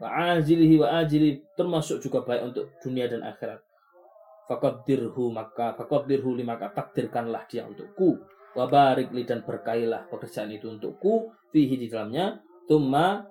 Wa 0.00 0.36
ajilihi 0.36 0.80
wa 0.80 0.88
ajili 1.00 1.44
termasuk 1.52 2.00
juga 2.00 2.24
baik 2.24 2.52
untuk 2.54 2.72
dunia 2.80 3.08
dan 3.08 3.24
akhirat. 3.24 3.60
Dirhu 4.88 5.28
maka 5.28 5.76
dirhu 6.08 6.32
li 6.32 6.44
maka 6.44 6.72
takdirkanlah 6.72 7.44
dia 7.48 7.68
untukku. 7.68 8.16
Wa 8.56 8.64
barik 8.64 9.12
dan 9.28 9.44
berkailah 9.44 10.08
pekerjaan 10.08 10.48
itu 10.52 10.72
untukku. 10.72 11.28
Fihi 11.52 11.76
di 11.76 11.88
dalamnya. 11.88 12.40
Tumma 12.68 13.24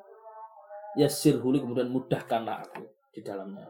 yasir 0.98 1.38
huli 1.38 1.62
kemudian 1.62 1.88
mudahkanlah 1.94 2.66
aku 2.66 2.84
di 3.14 3.22
dalamnya. 3.22 3.70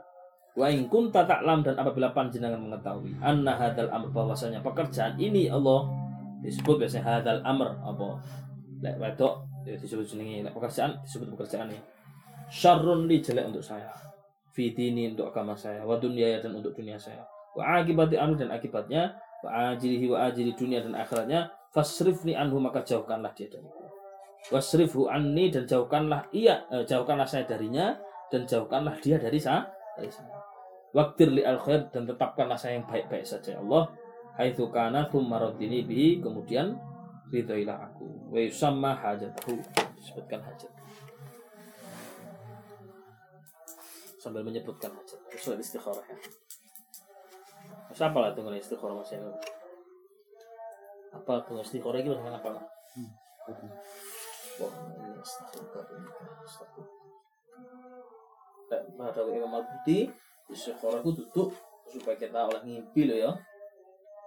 Wa 0.58 0.74
in 0.74 0.90
kunta 0.90 1.28
ta'lam 1.28 1.62
dan 1.62 1.78
apabila 1.78 2.16
panjenengan 2.16 2.58
mengetahui 2.58 3.14
anna 3.22 3.54
hadal 3.54 3.94
amr 3.94 4.10
bahwasanya 4.10 4.64
pekerjaan 4.66 5.14
ini 5.22 5.52
Allah 5.52 5.86
disebut 6.42 6.82
biasanya 6.82 7.22
hadal 7.22 7.44
amr 7.46 7.78
apa? 7.84 8.18
Lek 8.82 8.96
wedok 8.98 9.46
ya 9.68 9.78
disebut 9.78 10.06
jenenge 10.08 10.50
lek 10.50 10.54
pekerjaan 10.56 10.98
disebut 11.06 11.30
pekerjaan 11.38 11.70
ini. 11.70 11.82
Syarrun 12.48 13.06
li 13.06 13.22
jelek 13.22 13.54
untuk 13.54 13.62
saya. 13.62 13.92
Fi 14.56 14.74
dini 14.74 15.14
untuk 15.14 15.30
agama 15.30 15.54
saya. 15.54 15.86
Wa 15.86 16.02
dunia 16.02 16.42
dan 16.42 16.58
untuk 16.58 16.74
dunia 16.74 16.98
saya. 16.98 17.22
Wa 17.54 17.84
akibati 17.84 18.18
anu 18.18 18.34
dan 18.34 18.50
akibatnya. 18.50 19.14
Wa 19.46 19.76
ajilihi 19.76 20.10
wa 20.10 20.26
ajili 20.26 20.56
dunia 20.58 20.82
dan 20.82 20.98
akhiratnya. 20.98 21.54
Fasrifni 21.70 22.34
anhu 22.34 22.58
maka 22.58 22.82
jauhkanlah 22.82 23.36
dia 23.38 23.52
dariku 23.52 23.87
wasrifu 24.54 25.12
anni 25.12 25.52
dan 25.52 25.68
jauhkanlah 25.68 26.28
ia 26.32 26.64
eh, 26.72 26.84
jauhkanlah 26.88 27.28
saya 27.28 27.44
darinya 27.44 27.98
dan 28.32 28.48
jauhkanlah 28.48 28.96
dia 29.00 29.20
dari 29.20 29.40
saya 29.40 29.68
saya. 30.06 30.38
Waktir 30.94 31.34
li 31.34 31.44
al 31.44 31.60
khair 31.60 31.90
dan 31.90 32.06
tetapkanlah 32.06 32.56
saya 32.56 32.80
yang 32.80 32.86
baik-baik 32.86 33.26
saja 33.26 33.58
ya 33.58 33.60
Allah. 33.60 33.90
Haitsu 34.38 34.70
kana 34.70 35.10
tsumma 35.10 35.42
radini 35.42 35.82
bihi 35.82 36.22
kemudian 36.22 36.78
ridhoilah 37.34 37.90
aku. 37.90 38.06
Wa 38.30 38.40
yusamma 38.40 38.94
hajatahu 38.94 39.58
disebutkan 39.98 40.40
hajat. 40.46 40.70
Sambil 44.22 44.46
menyebutkan 44.46 44.94
hajat. 44.94 45.20
Sesuai 45.34 45.58
istikharah 45.60 46.06
ya. 46.06 46.18
Siapa 47.98 48.18
lah 48.22 48.32
tunggu 48.38 48.54
istikharah 48.54 49.02
masih 49.02 49.18
apa 51.18 51.34
tunggu 51.48 51.64
istikharah 51.66 52.00
itu 52.04 52.14
apa 52.14 52.50
lah 52.52 52.64
hmm. 52.94 53.12
Pada 54.58 55.94
itu 61.02 61.12
duduk 61.24 61.50
supaya 61.88 62.16
kita 62.20 62.40
oleh 62.52 62.62
ngimpi 62.68 63.08
loh 63.08 63.18
ya 63.18 63.32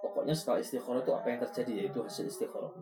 Pokoknya 0.01 0.33
setelah 0.33 0.57
istikharah 0.63 1.05
itu 1.05 1.13
apa 1.13 1.27
yang 1.29 1.39
terjadi 1.45 1.73
yaitu 1.85 1.99
hasil 2.01 2.25
istikharah 2.25 2.73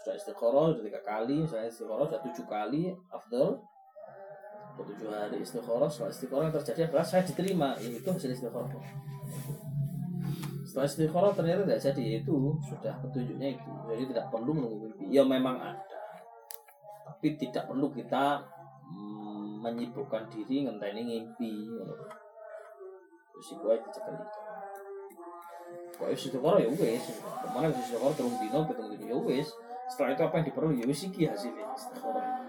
Sudah 0.00 0.14
istikharah 0.14 0.64
sudah 0.70 0.84
tiga 0.86 1.02
kali 1.02 1.42
Misalnya 1.42 1.66
istikharah 1.66 2.06
sudah 2.06 2.22
tujuh 2.22 2.46
kali 2.46 2.82
Sudah 3.26 3.48
tujuh 4.86 5.08
hari 5.10 5.38
istikharah 5.42 5.90
Setelah 5.90 6.10
istikharah 6.14 6.44
yang 6.46 6.54
terjadi 6.54 6.80
adalah 6.86 7.06
saya 7.06 7.22
diterima 7.26 7.74
Itu 7.82 8.08
hasil 8.14 8.30
istikharah 8.30 8.70
setelah 10.70 10.86
istikharah 10.86 11.32
ternyata 11.34 11.66
tidak 11.66 11.82
jadi. 11.82 12.02
Itu 12.22 12.54
sudah 12.62 12.94
petunjuknya 13.02 13.58
itu. 13.58 13.70
Jadi 13.90 14.02
tidak 14.14 14.30
perlu 14.30 14.54
menunggu 14.54 14.86
mimpi. 14.86 15.10
Ya 15.10 15.26
memang 15.26 15.58
ada. 15.58 15.98
Tapi 17.10 17.34
tidak 17.34 17.66
perlu 17.66 17.90
kita 17.90 18.38
mm, 18.86 19.66
menyibukkan 19.66 20.30
diri 20.30 20.70
ngenteni 20.70 21.02
ngimpi 21.02 21.66
terus 23.40 23.56
itu 23.56 23.66
aja 23.72 23.80
dicekal 23.88 24.14
itu. 24.20 24.40
Kok 25.96 26.08
istikharah 26.12 26.60
ya 26.60 26.68
wes 26.76 27.04
ke 27.08 27.48
mana 27.56 27.72
istikharah 27.72 28.12
terung 28.12 28.36
dino 28.36 28.68
ketemu 28.68 28.94
ya 29.08 29.16
wes 29.16 29.48
setelah 29.88 30.12
itu 30.12 30.22
apa 30.28 30.34
yang 30.38 30.46
diperlu? 30.52 30.70
Ya 30.76 30.84
wes 30.84 31.00
iki 31.08 31.24
hasilnya 31.24 31.64
istikharah 31.72 32.39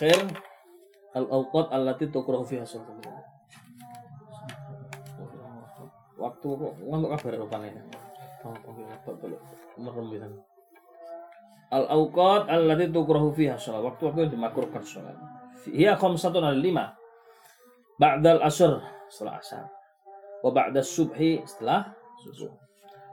Akhir 0.00 0.32
al-awqat 1.12 1.76
allati 1.76 2.08
tukrahu 2.08 2.40
fiha 2.40 2.64
Waktu 6.16 6.46
kok 6.56 6.72
ngantuk 6.88 7.10
kabar 7.20 7.36
rupane. 7.36 7.68
Merem 9.76 10.06
pisan. 10.08 10.32
Al-awqat 11.68 12.48
allati 12.48 12.88
tukrahu 12.88 13.28
fiha 13.36 13.60
shalah. 13.60 13.84
Waktu-waktu 13.92 14.24
yang 14.24 14.32
dimakruhkan 14.40 14.80
salat. 14.80 15.20
Hiya 15.68 16.00
khamsatun 16.00 16.48
al 16.48 16.56
lima. 16.56 16.96
Ba'dal 18.00 18.40
asr 18.40 18.80
setelah 19.12 19.36
asar. 19.36 19.68
Wa 20.40 20.48
ba'da 20.48 20.80
subhi 20.80 21.44
setelah 21.44 21.92
subuh. 22.24 22.56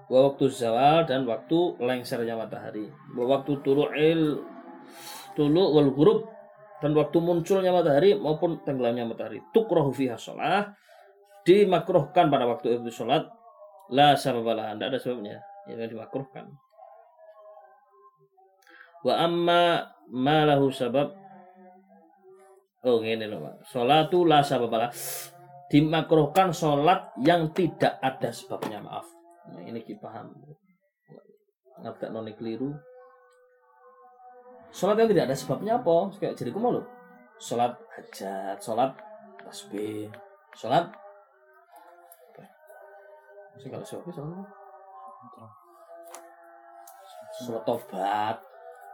wa 0.08 0.32
waktu 0.32 0.48
zawal 0.48 1.04
dan 1.04 1.28
waktu 1.28 1.76
lengsernya 1.84 2.40
matahari 2.40 2.88
wa 3.12 3.28
waktu 3.28 3.60
tulu'il 3.60 4.40
tulu 5.36 5.64
wal 5.76 5.92
ghurub 5.92 6.37
dan 6.78 6.94
waktu 6.94 7.18
munculnya 7.18 7.74
matahari 7.74 8.14
maupun 8.14 8.62
tenggelamnya 8.62 9.10
matahari. 9.10 9.42
Tukrahu 9.50 9.90
fiha 9.90 10.14
sholah. 10.14 10.74
Dimakruhkan 11.42 12.30
pada 12.30 12.46
waktu 12.46 12.78
itu 12.78 12.92
sholat. 12.92 13.26
La 13.90 14.14
sababalah 14.20 14.76
tidak 14.76 14.88
ada 14.94 15.00
sebabnya. 15.00 15.36
Ya 15.66 15.88
dimakruhkan. 15.90 16.46
Wa 19.02 19.14
amma 19.26 19.90
ma 20.14 20.38
lahu 20.46 20.70
sabab. 20.70 21.16
Oh 22.86 23.02
ini 23.02 23.26
loh 23.26 23.42
Pak. 23.42 23.56
Sholatu 23.74 24.28
la 24.28 24.46
sababalah 24.46 24.94
dimakruhkan 25.72 26.54
sholat 26.54 27.16
yang 27.26 27.50
tidak 27.58 27.98
ada 28.04 28.30
sebabnya. 28.30 28.84
Maaf. 28.84 29.08
Nah, 29.48 29.64
ini 29.64 29.82
kita 29.82 30.04
paham 30.04 30.36
ngerti 31.78 32.06
noni 32.10 32.34
keliru 32.34 32.74
sholat 34.78 35.02
yang 35.02 35.10
tidak 35.10 35.26
ada 35.26 35.36
sebabnya 35.36 35.74
apa? 35.82 36.14
Kayak 36.22 36.38
jadi 36.38 36.54
kumo 36.54 36.70
loh 36.78 36.86
sholat 37.42 37.74
hajat 37.98 38.58
sholat 38.62 38.94
tasbih 39.42 40.10
sholat 40.54 40.86
sih 43.58 43.70
kalau 43.74 43.86
sholat 43.86 44.06
apa? 44.14 45.46
sholat 47.38 47.64
tobat. 47.66 48.38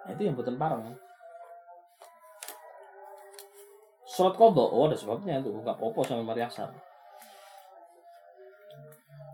Nah, 0.04 0.12
itu 0.12 0.22
yang 0.24 0.36
buatan 0.36 0.56
parang 0.56 0.84
sholat 4.08 4.36
kodok 4.40 4.70
oh 4.72 4.88
ada 4.88 4.96
sebabnya 4.96 5.44
itu. 5.44 5.52
Nggak 5.52 5.80
popo 5.80 6.04
sama 6.08 6.24
mari 6.24 6.44
asar 6.48 6.72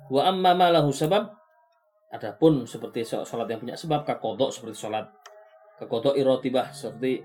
wa 0.09 0.21
amma 0.25 0.57
ma 0.57 0.73
lahu 0.73 0.89
sebab 0.89 1.29
adapun 2.09 2.65
seperti 2.65 3.05
sholat 3.05 3.45
yang 3.45 3.61
punya 3.61 3.77
sebab 3.77 4.01
kakodok 4.01 4.49
seperti 4.49 4.81
sholat 4.81 5.05
kekodok 5.79 6.19
irotibah 6.19 6.69
seperti 6.75 7.23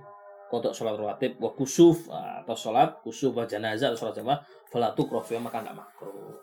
kodok 0.48 0.70
sholat 0.70 0.94
rawatib 0.94 1.36
wa 1.42 1.50
kusuf 1.52 2.06
atau 2.08 2.54
sholat 2.54 3.02
kusuf 3.02 3.34
wa 3.34 3.42
janazah 3.42 3.90
atau 3.90 4.06
sholat 4.06 4.14
jamaah 4.14 4.38
falatuk 4.70 5.10
rofia 5.10 5.42
maka 5.42 5.60
nggak 5.60 5.74
makruh 5.74 6.38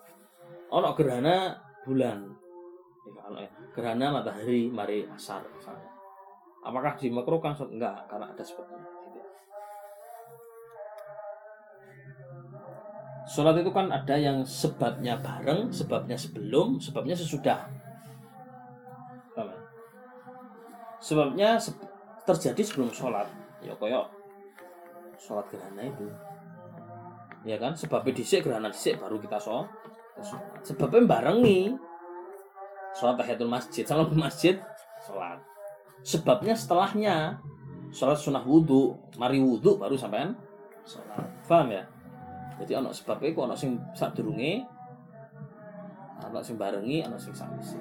ono 0.68 0.92
gerhana 0.92 1.56
bulan 1.82 2.42
Ya, 3.32 3.48
gerhana 3.74 4.12
matahari 4.12 4.68
mari 4.70 5.08
asar 5.08 5.42
misalnya 5.50 5.90
apakah 6.62 6.94
dimakruhkan 6.94 7.56
enggak 7.58 8.06
karena 8.06 8.30
ada 8.30 8.42
sebabnya 8.44 8.78
gitu. 9.02 9.20
Sholat 13.26 13.56
itu 13.58 13.70
kan 13.74 13.90
ada 13.90 14.14
yang 14.18 14.46
sebabnya 14.46 15.18
bareng, 15.18 15.70
sebabnya 15.74 16.14
sebelum, 16.18 16.78
sebabnya 16.78 17.16
sesudah. 17.16 17.66
Ya? 19.34 19.44
Sebabnya 21.02 21.58
se- 21.58 21.91
terjadi 22.26 22.62
sebelum 22.62 22.90
sholat. 22.94 23.26
Ya 23.62 23.74
koyok 23.78 24.06
sholat 25.18 25.46
gerhana 25.50 25.86
itu. 25.86 26.06
Ya 27.42 27.58
kan? 27.58 27.74
Sebabnya 27.74 28.12
disik 28.14 28.46
gerhana 28.46 28.70
disik 28.70 28.98
baru 28.98 29.18
kita 29.18 29.38
sholat. 29.38 29.70
Sebabnya 30.62 31.06
barengi. 31.06 31.74
Sholat 32.92 33.24
tahiyatul 33.24 33.48
masjid, 33.48 33.88
salam 33.88 34.04
ke 34.04 34.16
masjid, 34.20 34.54
sholat. 35.00 35.40
Sebabnya 36.04 36.52
setelahnya 36.52 37.40
sholat 37.88 38.20
sunnah 38.20 38.44
wudhu, 38.44 38.92
mari 39.16 39.40
wudhu 39.40 39.80
baru 39.80 39.96
sampean 39.96 40.36
sholat. 40.84 41.24
Paham 41.48 41.72
ya? 41.72 41.88
Jadi 42.60 42.76
ana 42.76 42.92
sebabnya 42.92 43.32
kok 43.32 43.48
ana 43.48 43.56
sing 43.56 43.80
sadurunge 43.96 44.60
ana 46.20 46.44
sing 46.44 46.60
barengi, 46.60 47.00
ana 47.00 47.16
sing 47.16 47.32
sawise. 47.32 47.80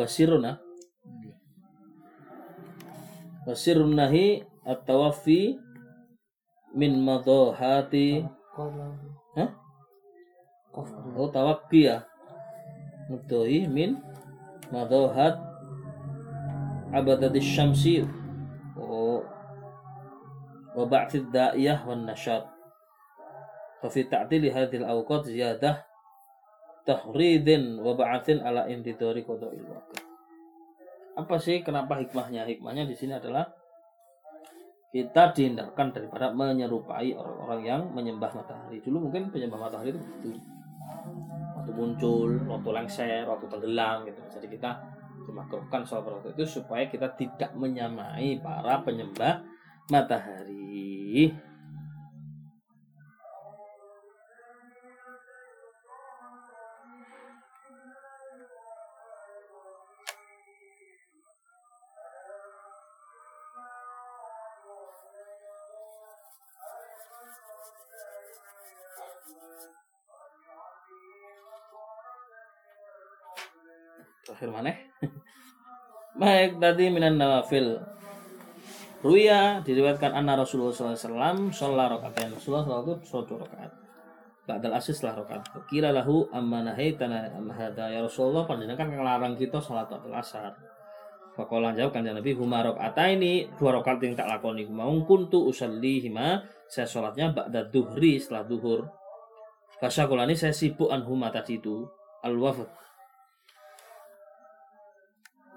Apa 0.00 0.08
wasirun 0.08 0.48
ah? 0.48 0.56
Wasirun 3.44 3.92
nahi 3.92 4.40
at-tawaffi 4.64 5.60
min 6.72 7.04
madahati 7.04 8.24
Hah? 9.36 9.50
Oh 11.20 11.28
tawakki 11.28 11.92
ya 11.92 12.00
Mudahi 13.12 13.68
min 13.68 14.00
madahat 14.72 15.36
abadatis 16.96 17.44
syamsi. 17.44 18.00
Oh. 18.80 19.20
Wa 20.72 20.88
ba'thid 20.88 21.28
da'iyah 21.28 21.84
wan 21.84 22.08
nasyad 22.08 22.48
Fafi 23.84 24.08
ta'tili 24.08 24.48
hadhil 24.48 24.88
awqat 24.88 25.28
ziyadah 25.28 25.89
tahridin 26.84 27.78
wa 27.80 27.92
ba'athin 27.96 28.40
ala 28.44 28.66
intidori 28.68 29.24
qada'il 29.24 29.64
waqt 29.66 30.10
apa 31.20 31.36
sih 31.36 31.60
kenapa 31.60 32.00
hikmahnya? 32.00 32.48
Hikmahnya 32.48 32.88
di 32.88 32.96
sini 32.96 33.12
adalah 33.12 33.44
kita 34.90 35.30
dihindarkan 35.36 35.94
daripada 35.94 36.34
menyerupai 36.34 37.14
orang-orang 37.14 37.60
yang 37.62 37.82
menyembah 37.92 38.30
matahari. 38.34 38.82
Dulu 38.82 39.10
mungkin 39.10 39.30
penyembah 39.30 39.68
matahari 39.68 39.94
itu 39.94 40.00
begitu. 40.00 40.40
Waktu 41.60 41.72
muncul 41.76 42.30
waktu 42.48 42.68
lengser 42.72 43.22
waktu 43.28 43.46
tenggelam 43.46 44.08
gitu. 44.08 44.20
Jadi 44.32 44.46
kita 44.50 44.70
dimakruhkan 45.28 45.84
soal 45.86 46.02
waktu 46.08 46.34
itu 46.34 46.58
supaya 46.58 46.88
kita 46.88 47.12
tidak 47.14 47.54
menyamai 47.54 48.40
para 48.42 48.82
penyembah 48.82 49.44
matahari 49.92 51.30
terakhir 74.26 74.48
mana? 74.52 74.72
Baik 76.20 76.58
tadi 76.58 76.90
minan 76.90 77.16
nawafil. 77.16 77.78
Ruya 79.00 79.64
diriwayatkan 79.64 80.12
anna 80.12 80.36
Rasulullah 80.36 80.76
SAW 80.76 81.48
sholat 81.48 81.88
rakaat. 81.88 82.36
Rasulullah 82.36 82.68
SAW 82.68 83.00
itu 83.00 83.16
dua 83.24 83.38
rakaat. 83.48 83.72
Ba'dal 84.44 84.76
asis 84.76 85.00
lah 85.00 85.16
rakaat. 85.16 85.40
Kira 85.72 85.88
lahu 85.88 86.28
amma 86.36 86.60
nahaitana 86.60 87.32
amma 87.32 87.56
hadha? 87.56 87.88
Ya 87.88 88.04
Rasulullah 88.04 88.44
panjenengan 88.44 88.84
kan 88.84 88.88
ngelarang 88.92 89.34
kita 89.40 89.56
sholat 89.56 89.88
ba'dal 89.88 90.12
asar. 90.12 90.52
Fakolan 91.32 91.72
jawab 91.72 91.96
kan 91.96 92.04
Nabi 92.04 92.36
huma 92.36 92.60
rakaat 92.60 93.16
ini 93.16 93.48
dua 93.56 93.80
rakaat 93.80 94.04
yang 94.04 94.12
tak 94.12 94.28
lakoni. 94.28 94.68
Mau 94.68 94.92
kuntu 95.08 95.48
usalli 95.48 96.04
hima 96.04 96.44
saya 96.68 96.84
sholatnya 96.84 97.32
ba'da 97.32 97.72
duhri 97.72 98.20
setelah 98.20 98.44
duhur. 98.44 98.84
Fasakulani 99.80 100.36
saya 100.36 100.52
sibuk 100.52 100.92
anhuma 100.92 101.32
tadi 101.32 101.56
itu. 101.56 101.88
Al 102.20 102.36
wafat 102.36 102.68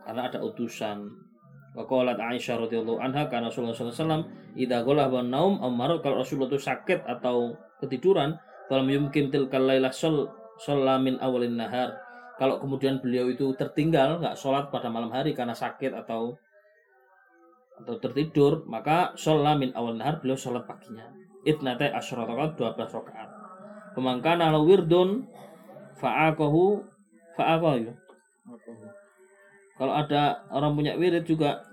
karena 0.03 0.29
ada 0.29 0.39
utusan. 0.43 1.09
Waqalat 1.73 2.21
Aisyah 2.21 2.69
radhiyallahu 2.69 3.01
anha 3.01 3.25
karena 3.25 3.49
Rasulullah 3.49 3.73
SAW 3.73 4.29
idza 4.53 4.85
ghalah 4.85 5.09
wa 5.09 5.25
naum 5.25 5.57
amar 5.57 5.97
kalau 6.05 6.21
Rasulullah 6.21 6.53
itu 6.53 6.61
sakit 6.61 7.01
atau 7.01 7.57
ketiduran 7.81 8.37
dalam 8.69 8.85
yumkin 8.93 9.33
tilkal 9.33 9.65
lailah 9.65 9.89
sol 9.89 10.29
min 11.01 11.17
awalin 11.17 11.57
nahar. 11.57 11.97
Kalau 12.37 12.61
kemudian 12.61 13.01
beliau 13.01 13.29
itu 13.29 13.57
tertinggal 13.57 14.21
nggak 14.21 14.37
sholat 14.37 14.69
pada 14.69 14.89
malam 14.93 15.09
hari 15.09 15.33
karena 15.33 15.57
sakit 15.57 15.93
atau 15.97 16.37
atau 17.73 17.95
tertidur 17.97 18.69
maka 18.69 19.17
min 19.57 19.73
awal 19.73 19.97
nahar 19.97 20.21
beliau 20.21 20.37
sholat 20.37 20.69
paginya. 20.69 21.09
Itnate 21.43 21.89
asyrat 21.89 22.29
rakaat 22.29 22.53
12 22.55 22.97
rakaat. 23.01 23.29
Pemangkana 23.97 24.53
ala 24.53 24.61
wirdun 24.61 25.25
fa'aqahu 25.97 26.81
fa'aqahu 27.35 27.77
ya? 27.81 27.93
Kalau 29.77 29.93
ada 29.93 30.45
orang 30.53 30.77
punya 30.77 30.93
wirid 30.93 31.25
juga 31.25 31.65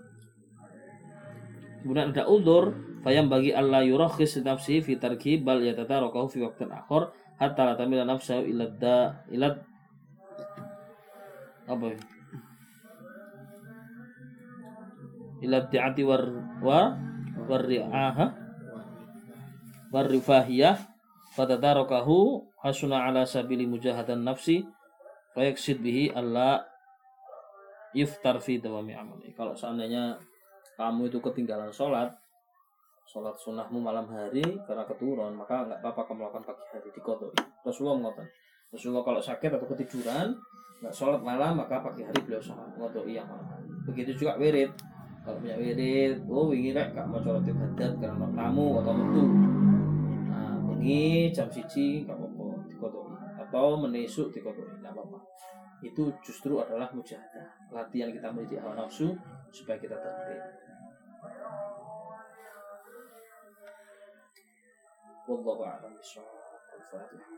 kemudian 1.84 2.12
ada 2.12 2.28
udur 2.28 2.76
fayam 3.00 3.28
bagi 3.32 3.52
Allah 3.56 3.84
yurakhis 3.84 4.40
nafsi 4.44 4.84
fi 4.84 4.96
tarki 5.00 5.40
bal 5.40 5.60
yatatarakahu 5.60 6.28
fi 6.28 6.44
waqtin 6.44 6.68
akhar 6.72 7.12
hatta 7.40 7.62
la 7.64 7.74
tamila 7.76 8.04
nafsahu 8.04 8.44
ila 8.44 8.64
da 8.76 9.24
ila 9.32 9.48
apa 11.70 11.84
ya? 11.86 11.98
ila 15.40 15.58
ti'ati 15.72 16.02
war 16.04 16.24
wa 16.60 16.80
war 17.48 17.62
ri'aha 17.64 18.26
war 19.88 20.06
rifahiyah 20.06 20.76
fatadarakahu 21.32 22.44
hasuna 22.60 23.08
ala 23.08 23.24
sabili 23.24 23.64
mujahadan 23.64 24.20
nafsi 24.20 24.68
fayaksid 25.32 25.80
bihi 25.80 26.12
alla 26.12 26.69
yuftar 27.96 28.38
fi 28.38 28.60
dawami 28.60 28.94
amali. 28.94 29.32
Kalau 29.34 29.54
seandainya 29.56 30.18
kamu 30.78 31.12
itu 31.12 31.18
ketinggalan 31.20 31.72
sholat 31.72 32.08
sholat 33.10 33.34
sunnahmu 33.42 33.82
malam 33.82 34.06
hari 34.06 34.44
karena 34.64 34.86
keturun 34.86 35.34
maka 35.34 35.66
nggak 35.66 35.82
apa-apa 35.82 36.14
kamu 36.14 36.30
lakukan 36.30 36.46
pagi 36.46 36.64
hari 36.70 36.88
di 36.94 37.00
kodok 37.02 37.34
Rasulullah 37.66 37.98
mengatakan 37.98 38.30
Rasulullah 38.70 39.02
kalau 39.02 39.18
sakit 39.18 39.50
atau 39.50 39.66
ketiduran 39.66 40.30
nggak 40.80 40.94
sholat 40.94 41.18
malam 41.20 41.58
maka 41.58 41.82
pagi 41.82 42.06
hari 42.06 42.20
beliau 42.22 42.40
sholat. 42.40 42.70
Kodok 42.78 43.04
yang 43.10 43.26
malam 43.26 43.66
begitu 43.84 44.14
juga 44.14 44.38
wirid. 44.38 44.70
Kalau 45.20 45.36
punya 45.36 45.56
wirid 45.58 46.22
oh 46.30 46.48
wingi 46.48 46.70
rek 46.72 46.94
gak 46.94 47.04
mau 47.10 47.20
sholat 47.20 47.44
ibadat 47.44 47.92
karena 47.98 48.26
tamu 48.32 48.68
atau 48.80 48.92
metu. 48.94 49.24
Nah 50.30 50.54
wingi 50.70 51.34
jam 51.34 51.50
siji 51.50 52.06
kodok 52.06 52.19
atau 53.49 53.77
menesuk 53.79 54.29
di 54.29 54.39
kodok 54.39 54.79
nggak 54.81 54.93
apa-apa 54.93 55.19
itu 55.83 56.09
justru 56.23 56.57
adalah 56.61 56.89
mujahadah 56.95 57.45
latihan 57.69 58.09
kita 58.09 58.31
mendidik 58.31 58.61
hawa 58.63 58.79
nafsu 58.79 59.13
supaya 59.51 59.77
kita 59.81 59.97
tertib 59.97 60.41
والله 65.25 65.57
أعلم 65.57 65.93
بالصواب 65.97 66.61
الفاتحة 66.77 67.33